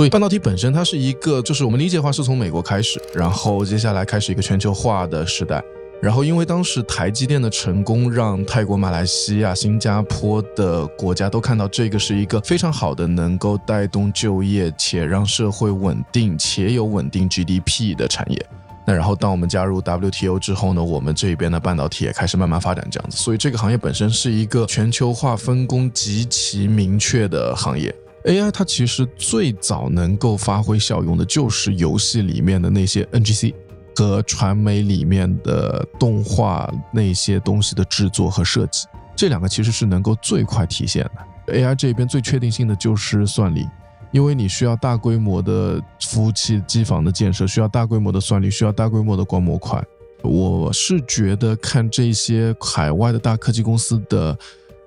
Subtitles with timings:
[0.00, 5.62] 所以半导体本身它是一个，就是我们理解的话是从美国开始，然后接下来开始一个全球化的时代。
[6.00, 18.46] 然后因为当时台积电的成功，让泰国、马来西亚、新加坡的国家都看到这个是一个非常好的能够带动就业且让社会稳定且有稳定 GDP 的产业。
[18.86, 23.18] 那然后当我们加入 WTO 之后呢，我们这边的半导体也开始慢慢发展这样子。
[23.18, 27.94] 所以这个行业本身是一个全球化分工极其明确的行业。
[28.24, 33.54] AI 它其实最早能够发挥效用的就是游戏里面的那些 NGC
[33.96, 41.54] 和传媒里面的动画那些东西的制作和设计，这两个其实是能够最快体现的。
[41.54, 43.66] AI 这边最确定性的就是算力，
[44.12, 49.82] 因为你需要大规模的服务器机房的建设，需要大规模的算力，需要大规模的光模块。
[50.22, 54.38] 我是觉得看这些海外的大科技公司的。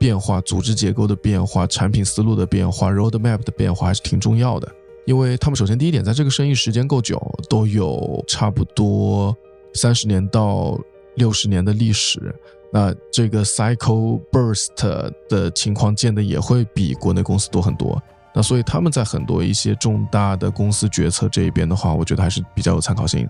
[0.04, 4.70] 变化、组织结构的变化、产品思路的变化、roadmap 的变化还是挺重要的，
[5.06, 7.18] 因为他们首先第一点，在这个生意时间够久，
[7.50, 9.34] 都有差不多
[9.74, 10.78] 三十年到
[11.16, 12.36] 六十年的历史，
[12.70, 14.68] 那这个 cycle burst
[15.30, 17.98] 的情况见的也会比国内公司多很多，
[18.36, 23.26] 那所以他们在很多一些重大的公司决策这一边的话，我觉得还是比较有参考性。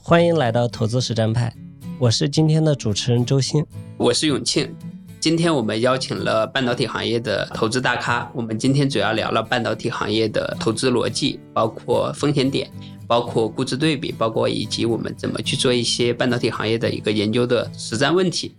[0.00, 1.52] 欢迎来到投资实战派，
[1.98, 4.72] 我是今天的主持人周鑫，我是永庆。
[5.20, 8.32] 今天我们邀请了半导体行业的投资大咖。
[8.34, 12.70] 我们今天主要聊了半导体行业的投资逻辑，包括风险点，
[13.06, 18.56] 包括估值对比，包括以及我们怎么去做一些半导体行业的一个研究的实战问题。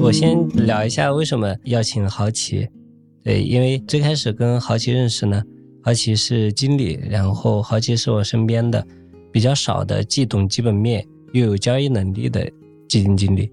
[0.00, 2.68] 我先聊一下为什么邀请豪奇。
[3.24, 5.42] 对，因为最开始跟豪奇认识呢，
[5.82, 8.86] 豪奇是经理，然后豪奇是我身边的
[9.32, 12.48] 比较少的既懂基本面又有交易能力的
[12.88, 13.50] 基金经理。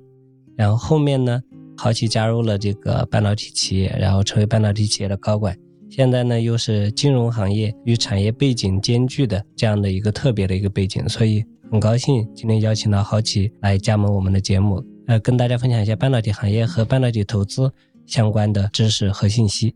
[0.57, 1.39] 然后后面呢，
[1.77, 5.55] 豪奇加入了这个半导体企业，然后成为半导体企业的高管。
[5.89, 17.71] 现在呢，又是金融行业与产业背景兼具的这样的一个特别的一个背景，所以很高兴今天邀请到豪奇来加盟我们的节目，呃，跟大家分享一下半导体行业和半导体投资
[18.07, 19.75] 相关的知识和信息。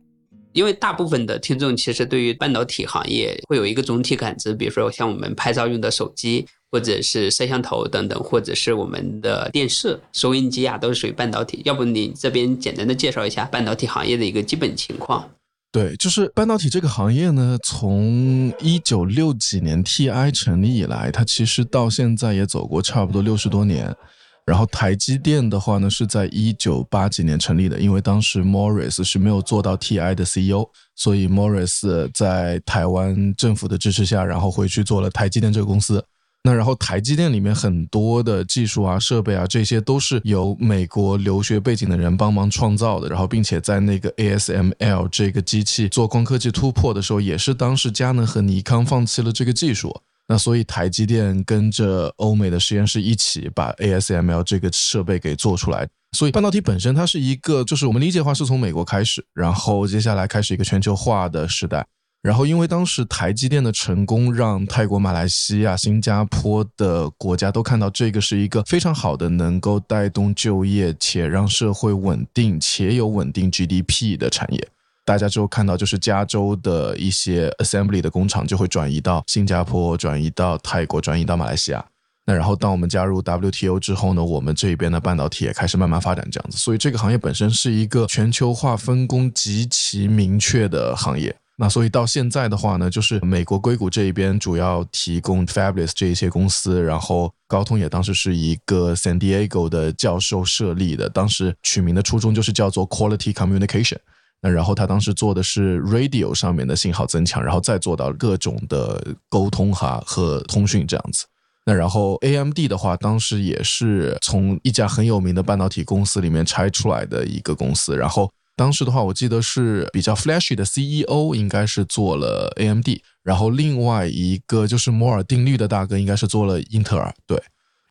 [0.54, 6.46] 因为大部分的听众其实对于半导体行业会有一个总体感知，比如说像我们拍照用的手机。
[6.72, 11.62] 或者是摄像头等等，或者是我们的电视、收音机啊，都是属于半导体。
[11.66, 15.30] 要不你这边简单的介绍一下半导体行业的一个基本情况？
[15.74, 23.96] 对，就是半导体这个行业呢，从一九六几年 TI 成立以来，它其实到现在也走过差不多六十多年。
[24.44, 36.04] 然后台积电的话呢，是在一九八几年成立的，因为当时 Morris 是没有做到 TI 的 CEO，所以 Morris 在台湾政府的支持下，然后回去做了台积电这个公司。
[36.44, 43.08] 那然后台积电里面很多的技术啊、设备啊，这些都是由美国留学背景的人帮忙创造的。
[43.08, 50.02] 然后并且在那个 ASML 这个机器做光刻机突破的时候，也是当时佳能和尼康放弃了这个技术。
[50.28, 55.88] 那所以台积电跟着欧美的实验室一起把 ASML 这个设备给做出来。
[56.14, 61.86] 所以半导体本身它是一个，就是我们理解的话是从美国开始，然后接下来开始一个全球化的时代。
[62.22, 74.68] 然后，因为当时台积电的成功，让泰国、马来西亚、新加坡的国家都看到这个是一个非常好的能够带动就业且让社会稳定且有稳定 GDP 的产业。
[75.04, 81.84] 大家之后看到，就是加州的一些 assembly 的工厂就会转移到新加坡、转移到泰国、转移到马来西亚。
[82.28, 86.58] 那然后，当我们加入 WTO 之后呢，我们这边的半导体也开始慢慢发展这样子。
[86.60, 91.36] 所以，这个行业本身是一个全球化分工极其明确的行业。
[91.62, 103.98] 那所以到现在的话呢，就是美国硅谷这一边主要提供 Fabulous 这一些公司，然后高通也当时是一个 San Diego 的教授设立的，当时取名的初衷就是叫做 Quality Communication。
[104.42, 109.00] 那然后他当时做的是 Radio 上面的信号增强，然后再做到各种的
[109.30, 111.28] 沟通哈和通讯这样子。
[111.68, 118.32] 那然后 AMD 的话，当时也是从一家很有名的半导体公司里面拆出来的一个公司，然后。
[118.62, 122.90] 当时的话，我记得是比较 flashy 的 CEO 应该是做了 AMD，
[123.24, 127.12] 然后另外一个就是摩尔定律的大哥应该是做了英特尔。
[127.26, 127.42] 对，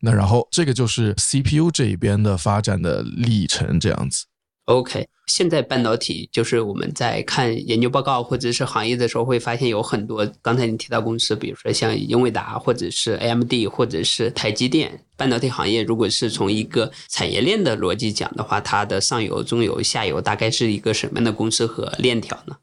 [0.03, 4.27] 那然后这个就是 CPU 这一边的发展的历程这样子。
[4.71, 15.05] OK，现在半导体就是我们在看研究报告或者是行业的时候，会发现有很多刚才你提到公司，比如说像英伟达或者是 AMD 或者是台积电。
[15.17, 22.55] 半导体行业如果是从一个产业链的逻辑讲的话，它的上游、中游、下游大概是一个什么样的公司和链条呢？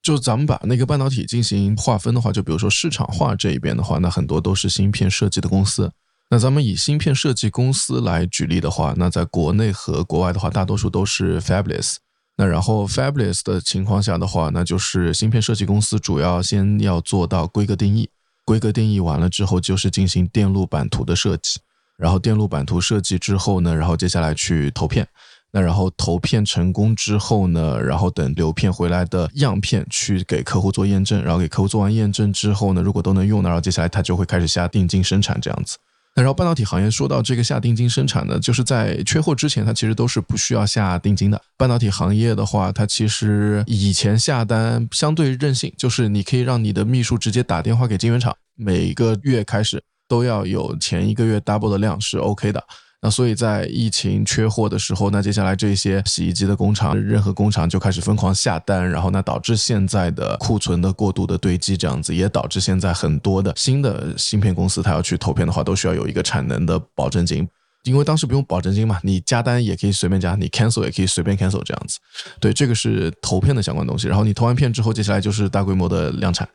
[0.00, 5.90] 就咱们把那个半导体进行划分的话，就比如说市场化这一边的话，那很多都是芯片设计的公司。
[6.30, 11.96] 那咱们以芯片设计公司来举例的话，那在国内和国外的话，大多数都是 Fabulous。
[12.36, 18.10] 那然后 Fabulous 的情况下的话，那就是芯片设计公司主要先要做到规格定义，
[18.44, 21.60] 规格定义完了之后，就是进行电路板图的设计，
[21.96, 25.08] 然后电路板图设计之后呢，然后接下来去投片。
[25.50, 35.78] 那然后投片成功之后呢，然后等流片回来的样片去给客户做验证，然后给客户做完验证之后呢，如果都能用，然后接下来他就会开始下定金生产这样子。
[36.14, 41.40] 那然后半导体行业说到这个下定金生产呢，就是在缺货之前，它其实都是不需要下定金的。
[41.56, 52.64] 半导体行业的话，它其实以前下单相对任性，就是你可以让你的秘书直接打电话给晶圆厂，每个月开始都要有前一个月 double 的量是 OK 的。
[53.00, 67.48] 那所以在疫情缺货的时候，那接下来这些洗衣机的工厂，任何工厂就开始疯狂下单，然后那导致现在的库存的过度的堆积，这样子也导致现在很多的新的芯片公司，它要去投片的话，都需要有一个产能的保证金，
[67.84, 71.98] 因为当时不用保证金嘛，你加单也可以随便加，你 cancel 也可以随便 cancel 这样子。
[72.40, 74.08] 对，这个是投片的相关东西。
[74.08, 76.48] 然后你投完片之后，接下来就是大规模的量产。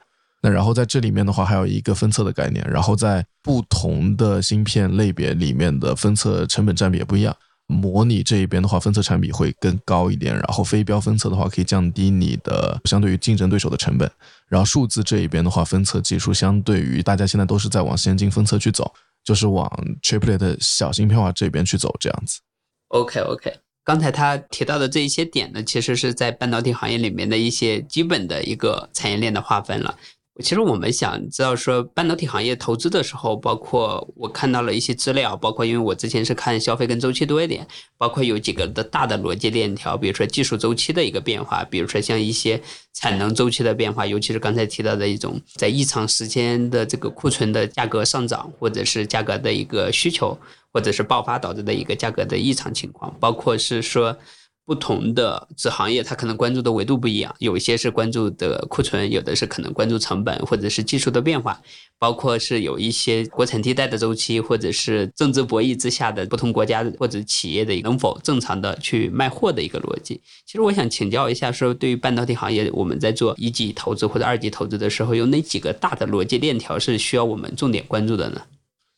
[0.44, 7.34] 那然后在这里面的话，还有一个分测的概念，然后在不同的芯片类别里面的分测成本占比也不一样。
[7.68, 14.12] 模拟这一边的话，分测产比会更高一点，然后非标分测的话，可以降低你的相对于竞争对手的成本。
[14.50, 18.94] 然后数字这一边的话，分测技术相对于大家现在都是在往先进分测去走，
[19.24, 19.66] 就是往
[20.02, 22.42] triplet 小芯片化这边去走这样子。
[22.90, 29.98] OK OK，刚才他提到的这一些点呢，其实是在半导体行业里面的一些基本的一个产业链的划分了。
[30.42, 37.68] 其实我们想知道说，半导体行业投资的时候，包括我看到了一些资料，包括因为我之前是看消费跟周期多一点，
[38.00, 42.60] 包括有几个的大的逻辑链条，比如说技术周期的一个变化，比如说像一些
[42.94, 50.36] 产能周期的变化，尤其是刚才提到的一种在异常时间的这个库存的价格上涨，或者是价格的一个需求，
[50.72, 54.18] 或者是爆发导致的一个价格的异常情况，包括是说。
[54.66, 61.62] 不同的子行业，它可能关注的维度不一样，有一些是关注的库存，有的是可能关注成本或者是技术的变化，
[62.00, 70.22] 包括是有一些国产替代的周期，或者是政治博弈之下的不同国家或者企业的能否正常的去卖货的一个逻辑。
[70.46, 78.42] 其实我想请教一下，说对于半导体行业，我们在做一级投资或者二级投资的时候，有哪几个大的逻辑链条是需要我们重点关注的呢？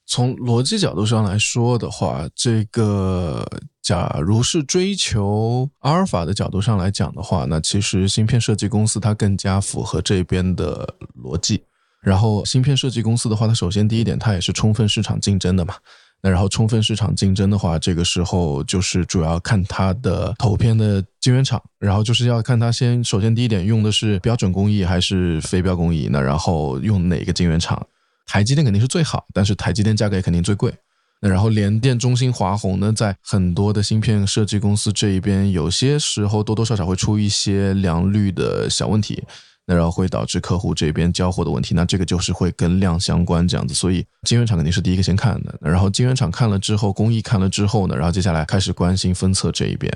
[0.05, 3.45] 从逻辑角度上来说的话，这个。
[3.85, 10.91] 假如是追求阿尔法的角度上来讲的话，那其实芯片设计公司它更加符合这边的
[11.23, 11.61] 逻辑。
[12.01, 15.75] 然后芯片设计公司的话，它首先第一点，它也是充分市场竞争的嘛。
[16.23, 27.85] 那然后充分市场竞争的话，这个时候就是主要看它的投片的晶圆厂，然后就是要看它先首先第一点用的是标准工艺还是非标工艺，那然后用哪个晶圆厂？
[28.25, 30.73] 台积电肯定是最好，但是台积电价格也肯定最贵。
[31.21, 39.23] 那然后联电、中芯、华虹呢，在很多的芯片设计公司这一边，有些时候多多少少会出一些良率的小问题，
[39.65, 41.73] 那然后会导致客户这边交货的问题。
[41.73, 45.55] 那这个就是会跟量相关这样子，所以晶圆厂肯定是第一个先看的。
[45.61, 49.91] 然后晶圆厂看了之后，工艺看了之后呢，然后接下来开始关心分测这一边。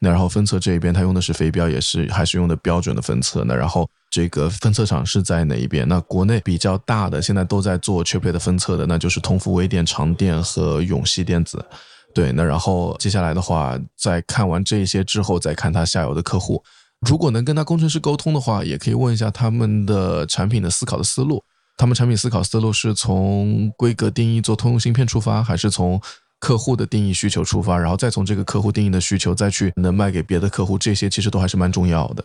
[0.00, 3.44] 那然后分测这一边，它用的是飞标，也是还是用的标准的分测。
[3.44, 5.88] 那然后这个分测厂是在哪一边？
[5.88, 11.64] 那国内比较大的，现在都在做 triplet 的分测的，那就是通富微电、长电和永熙电子。
[12.14, 16.62] 对，那然后接下来的话，在看完这些之后，再看它下游的客户。
[17.00, 21.42] 如果能跟他工程师沟通的话，也可以问一下他们的产品的思考的思路。
[21.76, 26.00] 他们产品思考思路是从规格定义做通用芯片出发，还是从？
[26.40, 32.22] 客户的定义需求出发，然后再从这个客户定义的需求再去能卖给别的客户，这些其实都还是蛮重要的。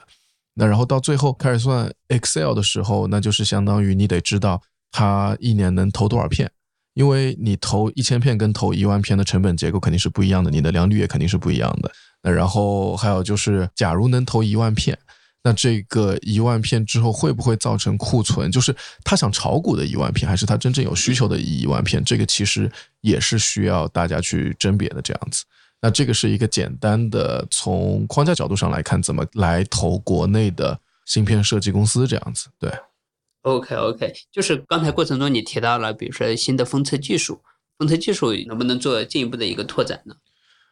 [0.59, 4.61] 那然后到最后开始算 Excel 的时候，那就是相当于你得知道
[4.91, 6.51] 他一年能投多少片，
[6.93, 11.89] 因为你投一千片跟投一万片的成本结构肯定是不一样的，你的良率也肯定是不一样的。
[12.21, 14.97] 那然后还有就是，假如能投一万片。
[15.41, 18.51] 那这个一万片之后会不会造成库存？
[18.51, 18.75] 就是
[19.05, 22.03] 他想炒股的一万片，还是他真正有需求的一万片？
[22.03, 25.45] 这个其实也是需要大家去甄别的这样子。
[25.81, 32.49] 那这个是一个简单的从框架角度上来看，怎么来投国内的芯片设计公司这样子。
[32.59, 32.71] 对
[33.43, 37.41] ，OK OK，就是刚才过程中你提到了，比如说新的封测技术，
[37.77, 40.15] 封测技术能不能做进一步的一个拓展呢？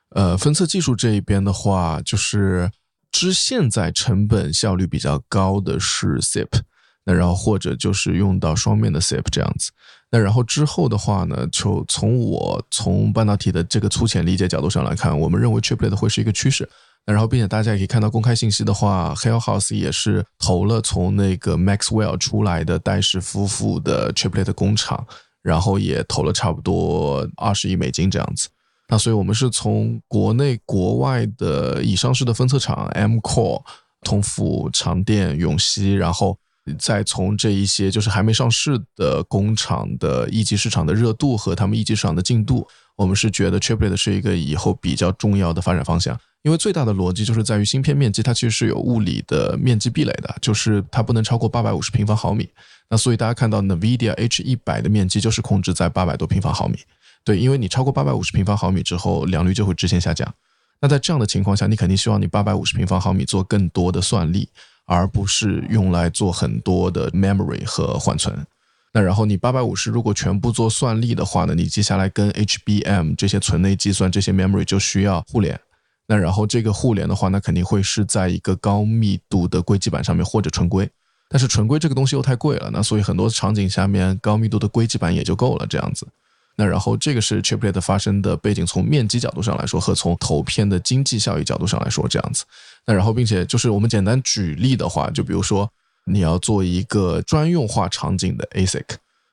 [0.10, 2.72] 呃，封测技术这一边的话，就是。
[3.10, 6.60] 之现在成本效率比较高的是 SIP，
[7.06, 9.72] 那然后或者就是用到双面的 SIP 这样子，
[10.10, 16.70] 那然后之后的话呢，就从我从半导体的这个粗浅理解角度上来看，我们认为 Triplet 会是一个趋势。
[17.06, 25.06] 那然后并且大家也可以看到公开信息的话，Hale House 也是投了从那个 Maxwell 出来的戴氏夫妇的 Triplet 工厂，
[25.42, 28.50] 然后也投了差不多二十亿美金这样子。
[28.90, 33.62] 那所以我们是从国内国外的已上市的分测厂 M Core、
[34.04, 36.38] 通富、长电、永熙，然后
[36.78, 46.20] 再从这一些就是还没上市的工厂的一级市场的热度和他们一级市场的进度，我们是觉得 Chiplet 是一个以后比较重要的发展方向。
[46.44, 52.48] 因为最大的逻辑就是在于芯片面积，它其实是有物理的面积壁垒的，就是它不能超过八百五十平方毫米。
[52.90, 56.78] 那所以大家看到 NVIDIA H 一百的面积就是控制在八百多平方毫米。
[57.26, 60.34] 对，因为你超过八百五十平方毫米之后，良率就会直线下降。
[60.80, 64.48] 那在这样的情况下，你肯定希望你八百五十平方毫米做更多的算力，
[64.88, 68.36] 而不是用来做很多的 memory 和缓存。
[68.94, 75.60] 那然后你八百五十如果全部做算力的话呢，你接下来跟 HBM 这些存内计算这些 memory 就需要互联。
[76.08, 80.90] 那然后这个互联的话，那肯定会是在一个高密度的硅基板上面或者纯硅。
[81.30, 86.08] 但是纯硅这个东西又太贵了，那所以很多场景下面高密度的硅基板也就够了这样子。
[86.56, 92.46] 那然后这个是 Chiplet 发生的背景，从面积角度上来说和从投片的经济效益角度上来说这样子。
[92.88, 95.70] 那然后并且就是我们简单举例的话，就比如说
[96.06, 98.86] 你要做一个专用化场景的 ASIC，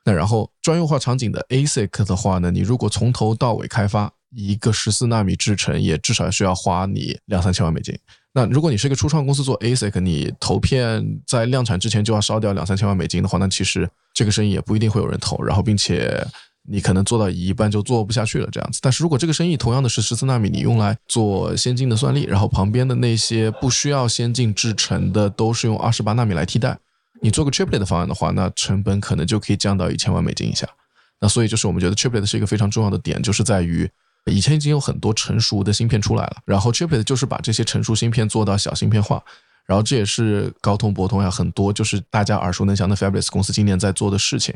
[0.05, 7.97] 那然后专用化场景的 ASIC 的话呢，你如果从头到尾开发一个十四纳米制程，也至少需要花你两三千万美金。
[8.33, 15.41] 那如果你是一个初创公司做 ASIC，你投片在量产之前就要烧掉两三千万美金的话，那其实这个生意也不一定会有人投。
[15.43, 16.27] 然后并且。
[16.67, 18.79] 你可能做到一半就做不下去了，这样子。
[18.83, 26.79] 但是如果这个生意同样的是十四纳米，你用来做先进的算力，然后旁边的那些不需要先进制程的都是用二十八纳米来替代，
[27.21, 30.67] 你做个 Triplet 的方案的话，那成本可能就可以降到一千万美金以下。
[31.21, 33.89] 那所以就是我们觉得 Triplet 是一个非常重要的点，就是在于
[34.31, 39.23] 以前已经有很多成熟的芯片出来了，然后 Triplet 就是把这些成熟芯片做到小芯片化，
[39.67, 44.55] 然后这也是高通、博通呀很多就是大家耳熟能详的 Fabless 公司今年在做的事情。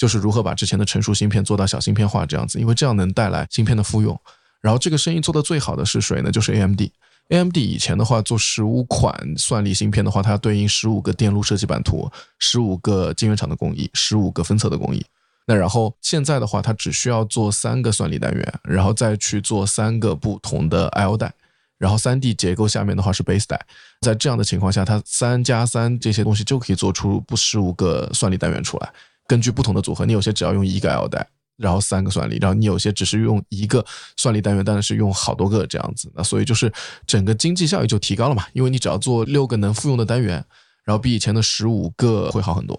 [0.00, 4.18] 就是如何把之前的成熟芯片做到小芯片化这样子，因为这样能带来芯片的复用。
[4.62, 6.32] 然后这个生意做的最好的是谁呢？
[6.32, 6.80] 就是 AMD。
[7.28, 15.04] AMD 以前的话做十五款算力芯片的话，它要对应十五个电路设计版图、十五个晶圆厂的工艺、十五个分测的工艺。
[15.46, 21.30] 那然后现在的话，它只需要做三个算力单元，然后再去做三个不同的 I/O 带，
[21.76, 23.60] 然后三 D 结构下面的话是 base 带。
[24.00, 28.90] 在这样的情况下，它三加三这些东西就可以做出不十五个算力单元出来。
[29.30, 31.24] 根据不同的组合，你有些只要用一个 L 带，
[31.56, 33.84] 然后三个算力，然后你有些只是用一个
[34.16, 36.72] 算力单元，但是用好多个这样子，那所以就是
[37.06, 40.44] 整个经济效益就提高了嘛，因为你只要做六个能复用的单元，
[40.84, 42.74] 然后比以前的十五个会好很多。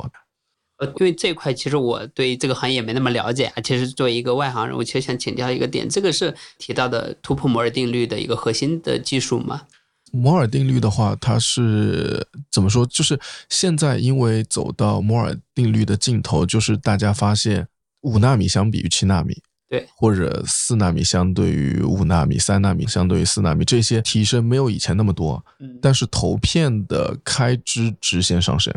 [0.79, 9.61] 呃，因为这块其实我对这个行业没那么了解啊，其实作为一个外行人，我其实想请教一个点，这个是提到的突破摩尔定律的一个核心的技术吗？
[10.11, 12.85] 摩尔定律的话，它是怎么说？
[12.85, 17.67] 就是现在因为走到摩尔定律的尽头，就是大家发现
[18.01, 25.43] 五纳米相比于七纳米，对，或者四纳米相对于五纳米，三纳米相对于四纳米，这些提升没有以前那么多。
[25.59, 28.73] 嗯，但是投片的开支直线上升，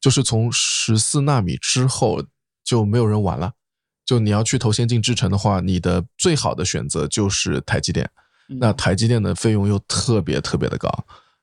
[0.00, 2.22] 就是从十四纳米之后
[2.64, 3.52] 就没有人玩了。
[4.04, 8.08] 就你要去投先进制程的话，你的最好的选择就是台积电。
[8.48, 10.88] 那台积电的费用又特别特别的高，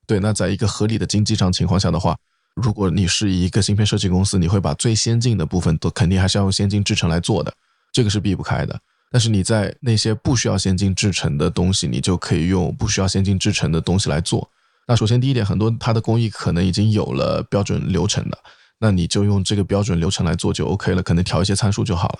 [0.08, 2.16] 对，那在一个合理的经济上情况下的话，
[2.56, 7.54] 如果你是一个芯片设计公司，你会把最先进的部分都肯定还是要用先进制程来做的，
[7.92, 8.80] 这个是避不开的。
[9.12, 14.50] 但是你在那些不需要先进制程的东西，你就可以用不需要先进制程的东西来做。
[14.88, 18.38] 那首先第一点，很多它的工艺可能已经有了标准流程的，
[18.80, 22.20] 那你就用这个标准流程来做就 OK 了，可能调一些参数就好了。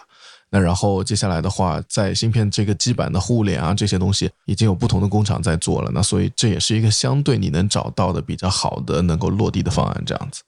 [0.54, 5.90] 那然后接下来的话，在芯片这个基板的互联啊这些东西，已经有不同的工厂在做了。
[5.92, 10.44] 那所以这也是一个相对你能找到的比较好的能够落地的方案，这样子。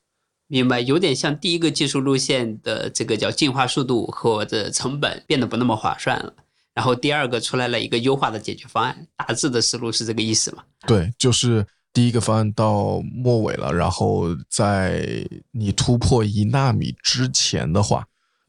[0.46, 6.32] 明白，有点像第一个技术路线的这个叫进化速度或者成本变得不那么划算了，
[6.76, 10.62] 然后第二个出来了一个优化的解决方案，大致的思路是这个意思嘛？
[10.86, 18.06] 对，就是第一个方案到末尾了，然后在你突破一纳米之前的话。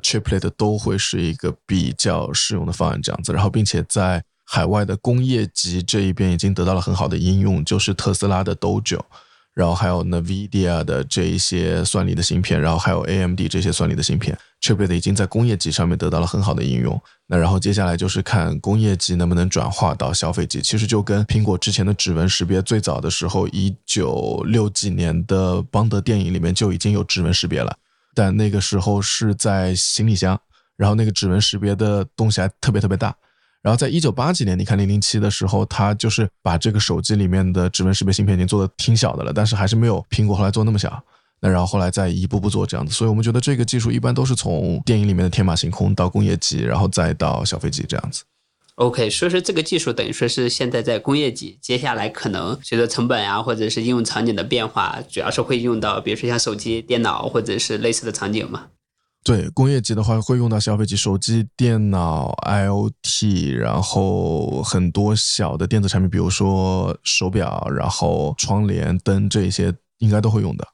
[0.06, 3.32] Triplet 都会是一个比较适用的方案，这样子。
[3.32, 9.00] 然后，并且在海外的工业级这一边已经得到了很好的应用，就是特斯拉的 Dojo，
[9.52, 17.02] 然后还有 Nvidia 的这一些算力的芯片，然后还有 AMD 这些算力的芯片，Triplet 已经在工业级上面得到了很好的应用。
[17.26, 20.62] 那然后接下来就是看工业级能不能转化到消费级。
[20.62, 27.76] 其实就跟苹果之前的指纹识别，最早的时候，一九六几年的邦德电影里面就已经有指纹识别了。
[28.16, 30.40] 但那个时候是在行李箱，
[30.74, 33.14] 然后那个指纹识别的东西还特别特别大。
[33.60, 41.02] 然后在一九八几年，你看零零七的时候，它就是把这个手机里面的指纹识别芯片已经做的挺小的了，但是还是没有苹果后来做那么小。
[41.40, 48.24] 那然后后来再一步步做这样子，所以我们觉得这个技术一般都是从电影里面的天马行空到工业级，然后再到小飞机这样子。
[48.76, 58.66] OK，所以说这个技术等于说是现在在工业级，接下来可能随着成本啊，或者是应用场景的变化，主要是会用到，比如说像手机、电脑或者是类似的场景嘛。
[59.24, 70.68] 对，工业级的话会用到消费级手机、电脑、IOT，然后很多小的电子产品，比如说手表，然后窗帘、灯这一些，应该都会用的。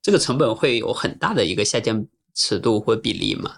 [0.00, 3.56] 这个成本会有很大的一个下降尺度或比例吗？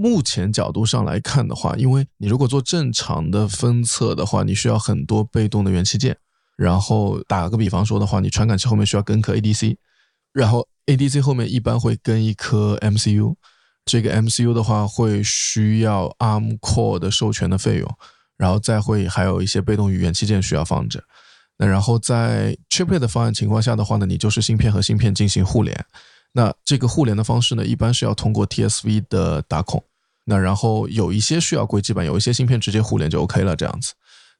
[0.00, 6.16] 目前角度上来看的话，因为你如果做正常的分测的话，你需要很多被动的元器件。
[6.56, 9.76] 然后打个比方说的话，你传感器后面需要跟颗 ADC，
[10.32, 13.34] 然后 ADC 后面一般会跟一颗 MCU。
[13.84, 17.98] 这个 MCU 的话会需要 ARM Core 的授权的费用，
[18.36, 21.02] 然后再会还有一些被动元器件需要放着。
[21.56, 25.84] 那然后在 Chiplet 的方案情况下的话呢，你就是芯片和芯片进行互联。
[26.38, 29.82] 那这个互联的方式呢，一般是要通过 TSV 的打孔。
[30.24, 33.92] 那然后有一些需要硅基板，有一些芯片直接互联就 OK 了，这样子。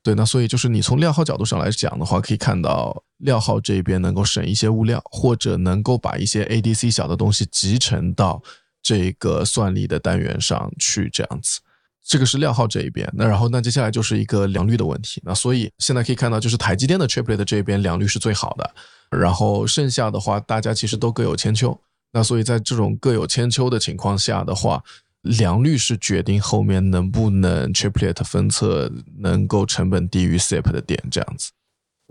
[0.04, 8.40] 对，那所以就是你从料号角度上来讲的话，可以看到料号这边能够省一些物料，或者能够把一些 ADC 小的东西集成到
[8.80, 11.58] 这个算力的单元上去，这样子。
[12.06, 13.10] 这个是料号这一边。
[13.12, 15.20] 那然后那接下来就是一个良率的问题。
[15.24, 18.70] 那所以现在可以看到，就是台积电的 Triplet 这边良率是最好的。
[19.10, 21.78] 然后剩下的话，大家其实都各有千秋。
[22.12, 24.82] 那所以在这种各有千秋的情况下的话，
[25.22, 31.50] 良率是决定后面能不能 Triplet 分测能够成本低于 SIP 的点，这样子。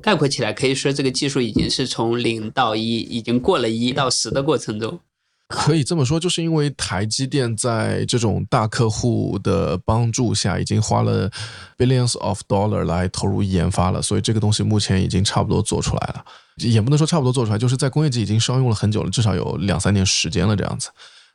[0.04, 5.00] 概括起来，可以说这个技术已经是从零到一，已经过了一到十的过程中。
[5.48, 11.32] 可以这么说，就是因为台积电在这种大客户的帮助下，已经花了
[11.78, 16.26] billions of dollar 来投入研发了，所以这个东西目前已经差不多做出来了。
[16.58, 20.90] 也不能说差不多做出来，就是在工业级已经商用了很久了，至少有两三年时间了这样子。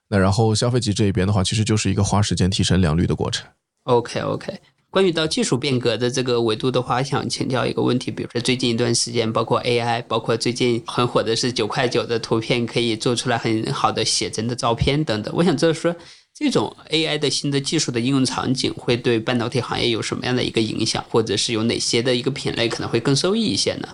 [0.08, 3.46] 那然后消费级这一边的话，其实就是一个花时间提升良率的过程。
[3.84, 4.52] OK OK，
[4.90, 15.32] 关于到技术变革的这个维度的话，想请教一个问题，比如说最近一段时间，包括 AI，包括最近很火的是九块九的图片可以做出来很好的写真的照片等等。
[15.34, 15.94] 我想知道说，
[16.34, 23.88] 这种 AI 的新的技术的应用场景会对半导体行业有什么样的一个影响，或者是有哪些的一个品类可能会更受益一些呢？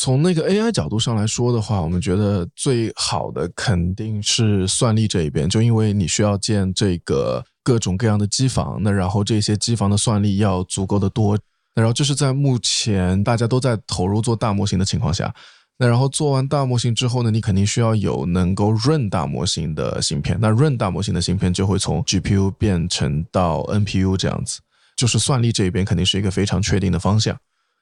[0.00, 11.36] 从那个 AI 角度上来说的话，我们觉得最好的肯定是算力这一边，就因为你需要建这个各种各样的机房，那然后这些机房的算力要足够的多，
[11.74, 15.34] 那然后这是在目前大家都在投入做大模型的情况下，
[15.78, 24.60] 那然后做完大模型之后呢，你肯定需要有能够润大模型的芯片，那润大模型的芯片就会从 GPU 变成到 NPU 这样子，
[24.96, 27.36] 就是算力这一边肯定是一个非常确定的方向。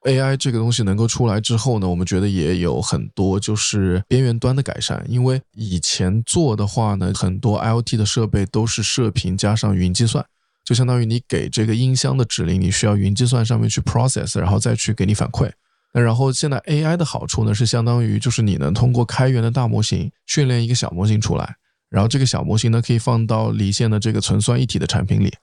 [0.06, 5.04] AI 这个东西能够出来之后呢，我们觉得也有很多就是边缘端的改善。
[5.08, 10.24] 因为以前做的话呢，很多 IoT 的设备都是射频加上云计算，
[10.64, 15.50] 就相当于你给这个音箱的指令，你需要云计算上面去 process，然后再去给你反馈。
[15.92, 21.56] 那然后现在 AI 的好处呢，是相当于就是你能通过开源的大模型训练一个小模型出来，
[21.88, 25.34] 然后这个小模型呢可以放到离线的这个存算一体的产品里。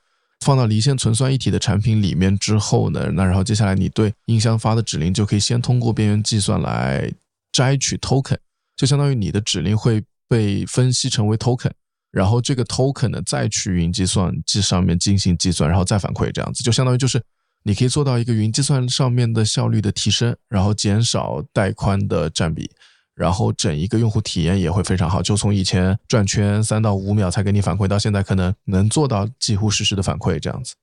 [0.44, 7.12] 放到离线存算一体的产品里面之后呢，那然后接下来你对音箱发的指令就可以先通过边缘计算来
[7.52, 8.38] 摘取 token，
[8.76, 11.72] 就相当于你的指令会被分析成为 token，
[12.12, 17.24] 然后这个 token 呢再去云计算机上面进行计算，然后再反馈这样子，就相当于就是
[17.64, 22.70] 你可以做到一个云计算上面的效率的提升，然后减少带宽的占比。
[23.16, 30.74] 然后整一个用户体验也会非常好，就从以前转圈三到五秒才给你反馈，到现在可能能做到几乎实时的反馈这样子。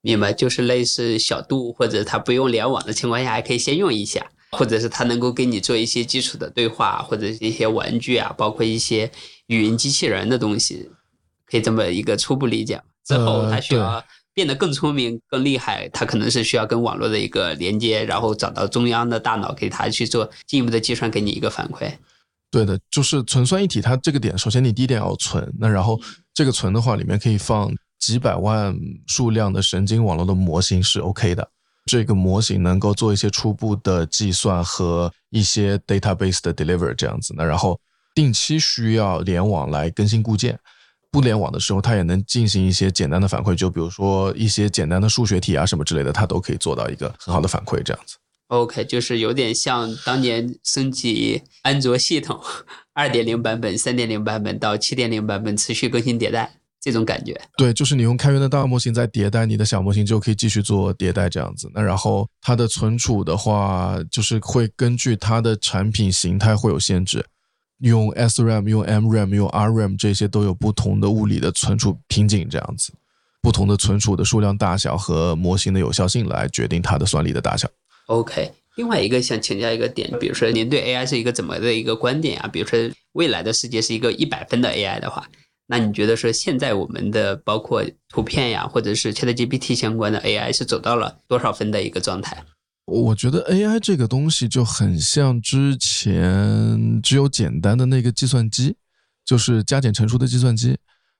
[0.00, 9.10] 明白，就是类似小度或者它不用联网的情况下，还可以先用一下，或者是它能够跟你做一些基础的对话，或者一些玩具啊，包括一些
[9.48, 10.90] 语音机器人的东西，
[11.44, 12.80] 可以这么一个初步理解。
[13.04, 14.02] 之后它需要。
[14.32, 21.92] 变得更聪明、更厉害，它可能是需要跟网络的一个连接，然后找到中央的大脑，给它去做进一步的计算，给你一个反馈。
[22.50, 26.00] 对的，就是存算一体，它这个点，首先你第一点要存，那然后
[26.34, 31.48] 这个存的话，里面可以放几百万数量的神经网络的模型是 OK 的，
[31.86, 37.78] 这个模型能够做一些初步的计算和一些 database 的 deliver 这样子，那然后
[38.14, 40.58] 定期需要联网来更新固件。
[41.10, 48.16] 不联网的时候，它也能进行一些简单的反馈，就比如说一些简单的数学题啊什么之类的，它都可以做到一个很好的反馈，这样子。
[48.48, 52.40] OK，就是有点像当年升级安卓系统，
[52.94, 57.40] 二点零版本、三点零版本到七点零版本持续更新迭代这种感觉。
[57.56, 61.70] 对，就是你用开源的大模型在迭代，你的小模型就可以继续做迭代这样子。
[61.72, 67.24] 那然后它的存储的话，就是会根据它的产品形态会有限制。
[67.80, 72.92] 用 SRAM、用 MRAM、用 RRAM 这些都有不同的物理的存储瓶颈，这样子。
[73.42, 77.66] 不同的存储的数量大小和模型的有效性来决定它的算力的大小。
[78.06, 82.48] OK，另外一个想请教一个点，比如说您对 AI 是一个怎么的一个观点啊？
[82.48, 82.78] 比如说
[83.12, 85.26] 未来的世界是一个一百分的 AI 的话，
[85.66, 92.44] 那你觉得说现在我们的包括图片呀，或者是 ChatGPT 相关的 AI 是走到了多少分的一个状态？
[92.90, 98.76] 我觉得 AI 这个东西就很像之前只有简单的那个计算机，
[99.24, 100.76] 就是加减乘除的计算机，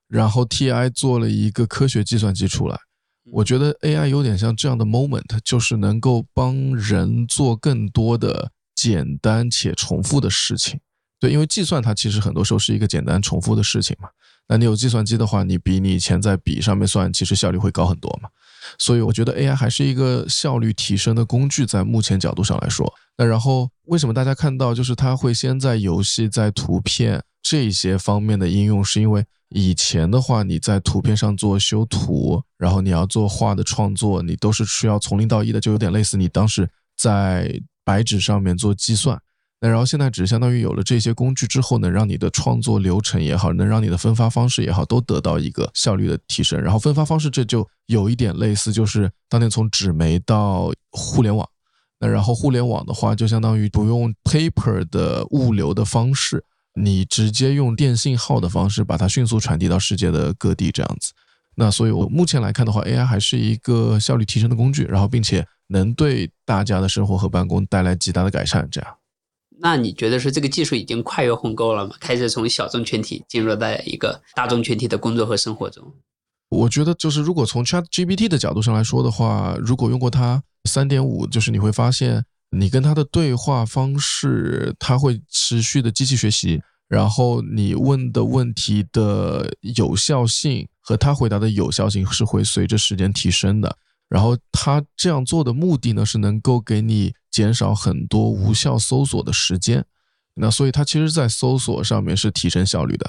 [0.09, 2.77] 然后 TI 做了一个科学计算机出来。
[3.33, 10.81] 我觉得 AI 有点像这样的 moment，就是能够帮人做更多的简单且重复的事情。
[11.21, 14.09] 对，因为计算它其实很多时候是一个简单重复的事情嘛。
[14.49, 18.29] 那你有计算机的话，你比你以前在笔上面算，其实效率会高很多嘛。
[18.79, 22.93] 所以我觉得 AI 还是一个效率提升的工具，在目前角度上来说。
[23.17, 39.21] 那然后为什么大家看到就是它会先在游戏、在图片这些方面的应用，是因为以前的话你在图片上做修图，然后你要做画的创作，你都是需要从零到一的，就有点类似你当时在白纸上面做计算。
[39.63, 46.59] 那然后现在只相当于有了这些工具之后，能让你的创作流程也好，能让你的分发方式也好，都得到一个效率的提升。
[46.59, 51.47] 然后分发方式这就有一点类似，就是当年从纸媒到互联网。
[51.99, 56.43] 那然后互联网的话，就相当于不用 paper 的物流的方式，
[56.75, 61.13] 你直接用电信号的方式把它迅速传递到世界的各地这样子。
[61.57, 68.67] 那所以，我目前来看的话，AI 还是一个效率提升的工具，然后并且能对大家的生活和办公带来极大的改善。
[68.71, 68.91] 这样。
[69.63, 71.95] 那你觉得是这个技术已经跨越鸿沟了吗？
[72.01, 75.93] 开始从小众群体进入到一个大众群体的工作和生活中？
[76.49, 93.77] 我觉得就是如果从 Chat GPT 的角度上来说的话，如果用过它三点五，就是你会发现你跟它的对话方式，它会持续的机器学习，然后你问的问题的有效性和它回答的有效性是会随着时间提升的。
[94.11, 99.87] 然后它这样做的目的呢，是能够给你减少很多无效搜索的时间。
[100.35, 103.09] 那所以它其实，在搜索上面是提升效率的。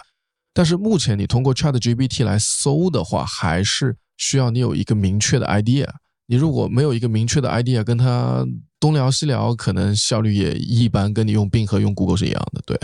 [0.54, 5.88] 但是目前你通过 Chat GPT 来搜的话，还是需要你有一个明确的 idea。
[6.28, 8.46] 你如果没有一个明确的 idea，跟他
[8.80, 12.62] 东聊西聊，可能效率也一般，跟你用 Bing 和用 Google 是一样的。
[12.66, 12.80] 对，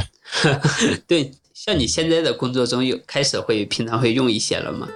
[1.08, 4.88] 对，像你现在的工作中有开始会平常会用一些了吗？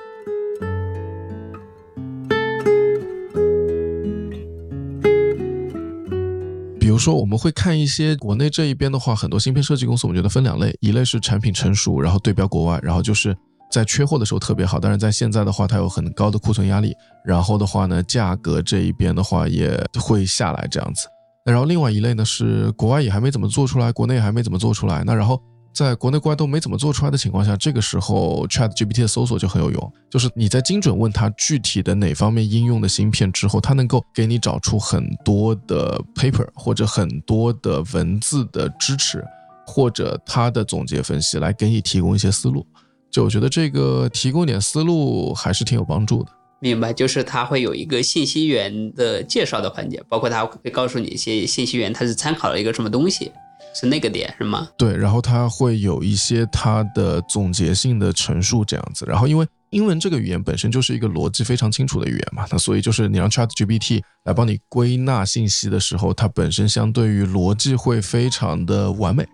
[6.91, 13.33] 比如说，我们会看一些国内这一边的话，很多芯片设计公司，我们觉得分两类，一类是产品成熟，然后对标国外，然后就是
[13.71, 21.07] 在缺货的时候特别好，但是在现在的话，它有很高的库存压力，然后的话呢，价格这一边的话也会下来这样子。
[21.45, 25.41] 那然后另外一类呢是国外也还没怎么做出来，国内还没怎么做出来，那然后。
[25.73, 29.93] 在国内国外都没怎么做出来的情况下，这个时候 Chat GPT 的搜索就很有用。
[30.09, 39.23] 就是你在精准问它具体的哪方面应用的芯片之后，它能够给你找出很多的 paper 或者很多的文字的支持，
[39.65, 42.65] 或者它的总结分析来给你提供一些思路。
[43.09, 46.31] 就我觉得这个提供点思路还是挺有帮助的。
[46.59, 53.31] 明白，就是它会有一个信息源的介绍的环节，包括它会告诉你一些信息源它是参考了一个什么东西。
[53.73, 54.67] 是那个点是吗？
[54.77, 59.05] 对，然后它会有一些它的总结性的陈述这样子。
[59.07, 69.25] 然后因为英文这个语言本身就是一个逻辑非常清楚的语言嘛，那所以就是你让 Chat GPT 来帮你归纳信息的时候，它本身相对于逻辑会非常的完美，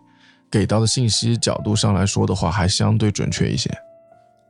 [0.51, 3.71] 给到的信息角度上来说的话，还相对准确一些。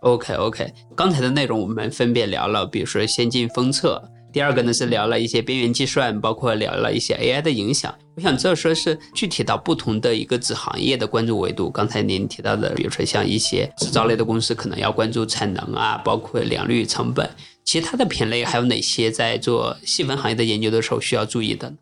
[0.02, 4.04] OK OK，刚才的内容我们分别聊了，比如说先进封测。
[4.38, 7.91] 第二个呢是聊了一些边缘计算，包括聊了一些 AI 的影响。
[8.15, 11.71] 我想知道说是具体到不同的一个子行业的关注维度。
[11.71, 17.28] 刚才您提到的，比如说像一些制造类的公司，可能要关注产能啊，包括良率、成本。
[17.65, 21.78] 其他的品类还有哪些在做细分行业的研究的时候需要注意的呢？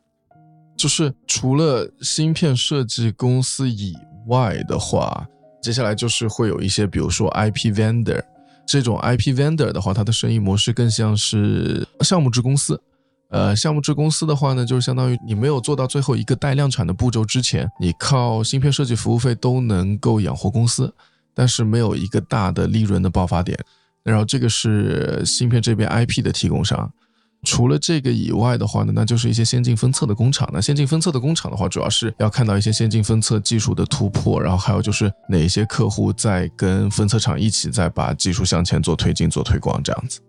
[0.77, 3.93] 就是除了芯片设计公司以
[4.27, 5.27] 外的话，
[5.61, 8.23] 接下来就是会有一些，比如说 IP vendor。
[8.67, 12.81] 这种 IP vendor 的话，它的生意模式更像是项目制公司。
[13.29, 20.93] 呃，项目制公司的话呢，就是相当于你没有做到最后一个带量产的步骤之前，你靠芯片设计服务费都能够养活公司，
[21.33, 23.57] 但是没有一个大的利润的爆发点。
[24.03, 26.91] 然后这个是芯片这边 IP 的提供商。
[27.45, 30.49] 除了这个以外的话呢，那就是一些先进封测的工厂。
[30.51, 40.19] 那先进封测的工厂的话，主要是要看到一些先进封测技术的突破，然后还有就是哪些客户在跟封测厂一起在把技术向前做推进、做推广这样子。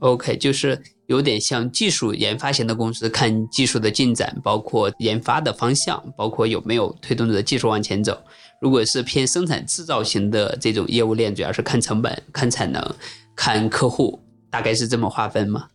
[0.00, 8.16] OK，就是有点像技术研发型的公司，看技术的进展，包括研发的方向，包括有没有推动着技术往前走。
[8.60, 12.94] 如果是偏生产制造型的这种业务链，主要是看成本、看产能、
[13.34, 14.20] 看客户。
[14.50, 15.66] 大概是这么划分吗？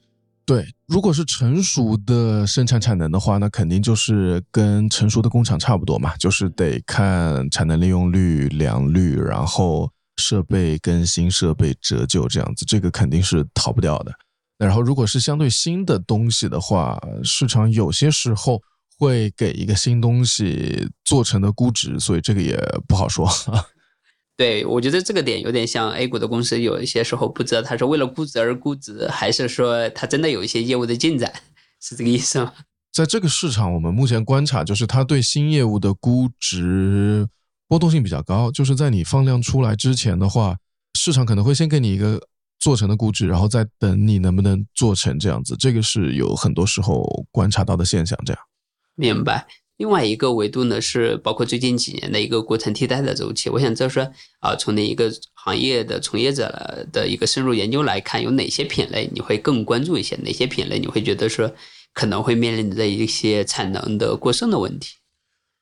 [0.46, 14.12] 对，如果是成熟的生产产能的话，那肯定就是跟成熟的工厂差不多嘛，就是得看产能利用率、良率，然后设备更新、设备折旧这样子，这个肯定是逃不掉的。
[14.60, 18.62] 那然后如果是相对新的东西的话，市场有些时候
[19.00, 23.30] 会给一个新东西做成的估值，所以这个也不好说。
[24.36, 31.32] 对，我觉得这个点有点像 A 股的公司，有一些时候不知道它是为了估值而估值，还是说它真的有一些业务的进展，
[31.80, 32.52] 是这个意思吗？
[32.92, 37.28] 在这个市场，我们目前观察就是它对新业务的估值
[37.68, 40.58] 波动性比较高，就是在你放量出来之前的话，
[40.98, 42.20] 市场可能会先给你一个
[42.60, 48.18] 做成的估值，然后再等你能不能做成这样子，这个是有很多时候观察到的现象。
[48.26, 48.42] 这样，
[48.96, 49.46] 明白。
[49.78, 53.50] 另外一个维度呢，是包括最近几年的一个过程替代的周期。
[53.50, 54.04] 我想知道说，
[54.40, 60.16] 啊，从你一个行业的从业者的一个深入研究来看，有哪些品类你会更关注一些？
[60.18, 61.52] 哪些品类你会觉得说
[61.94, 64.94] 可能会面临着一些产能的过剩的问题？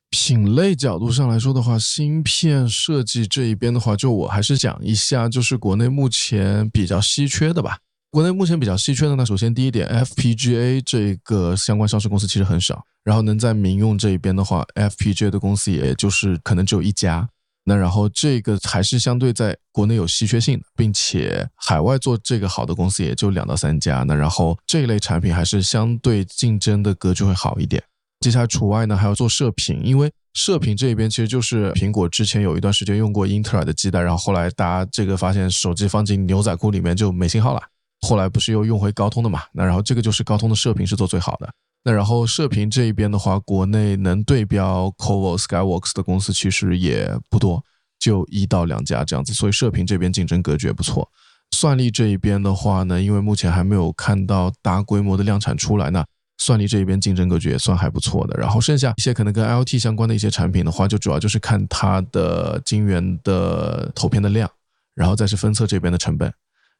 [0.09, 7.77] 品类角度上来说的话，芯片设计这一边的话，就我还是讲一下，就是国内目前比较稀缺的吧。
[8.11, 17.29] 国内目前比较稀缺的呢，首先第一点，FPGA 这个相关上市公司其实很少，然后能在民用这一边的话，FPGA 的公司也就是可能只有一家。
[17.63, 24.03] 那然后这个还是相对在国内有稀缺性的，并且海外做这个好的公司也就两到三家。
[24.03, 27.81] 那然后这一类产品还是相对竞争的格局会好一点。
[28.19, 37.61] 接下来除外呢，还要做射频，因为射频这一边其实就是苹果之前有一段时间用过英特尔的基带，然后后来大家这个发现手机放进牛仔裤里面就没信号了。
[38.01, 39.43] 后来不是又用回高通的嘛？
[39.53, 41.49] 那然后这个就是高通的射频是做最好的。
[41.83, 47.63] 那然后射频这一边的话，国内能对标 c o v o Skyworks 的公司其实也不多，
[47.99, 49.33] 就一到两家这样子。
[49.33, 51.09] 所以射频这边竞争格局也不错。
[51.51, 56.05] 算力这一边的话呢，因为目前还没有看到大规模的量产出来呢，
[56.37, 58.39] 算力这一边竞争格局也算还不错的。
[58.39, 64.49] 然后剩下一些可能跟 IoT 相关的一些产品的话，就主要就是看它的晶圆的投片的量，
[64.93, 66.31] 然后再是分测这边的成本。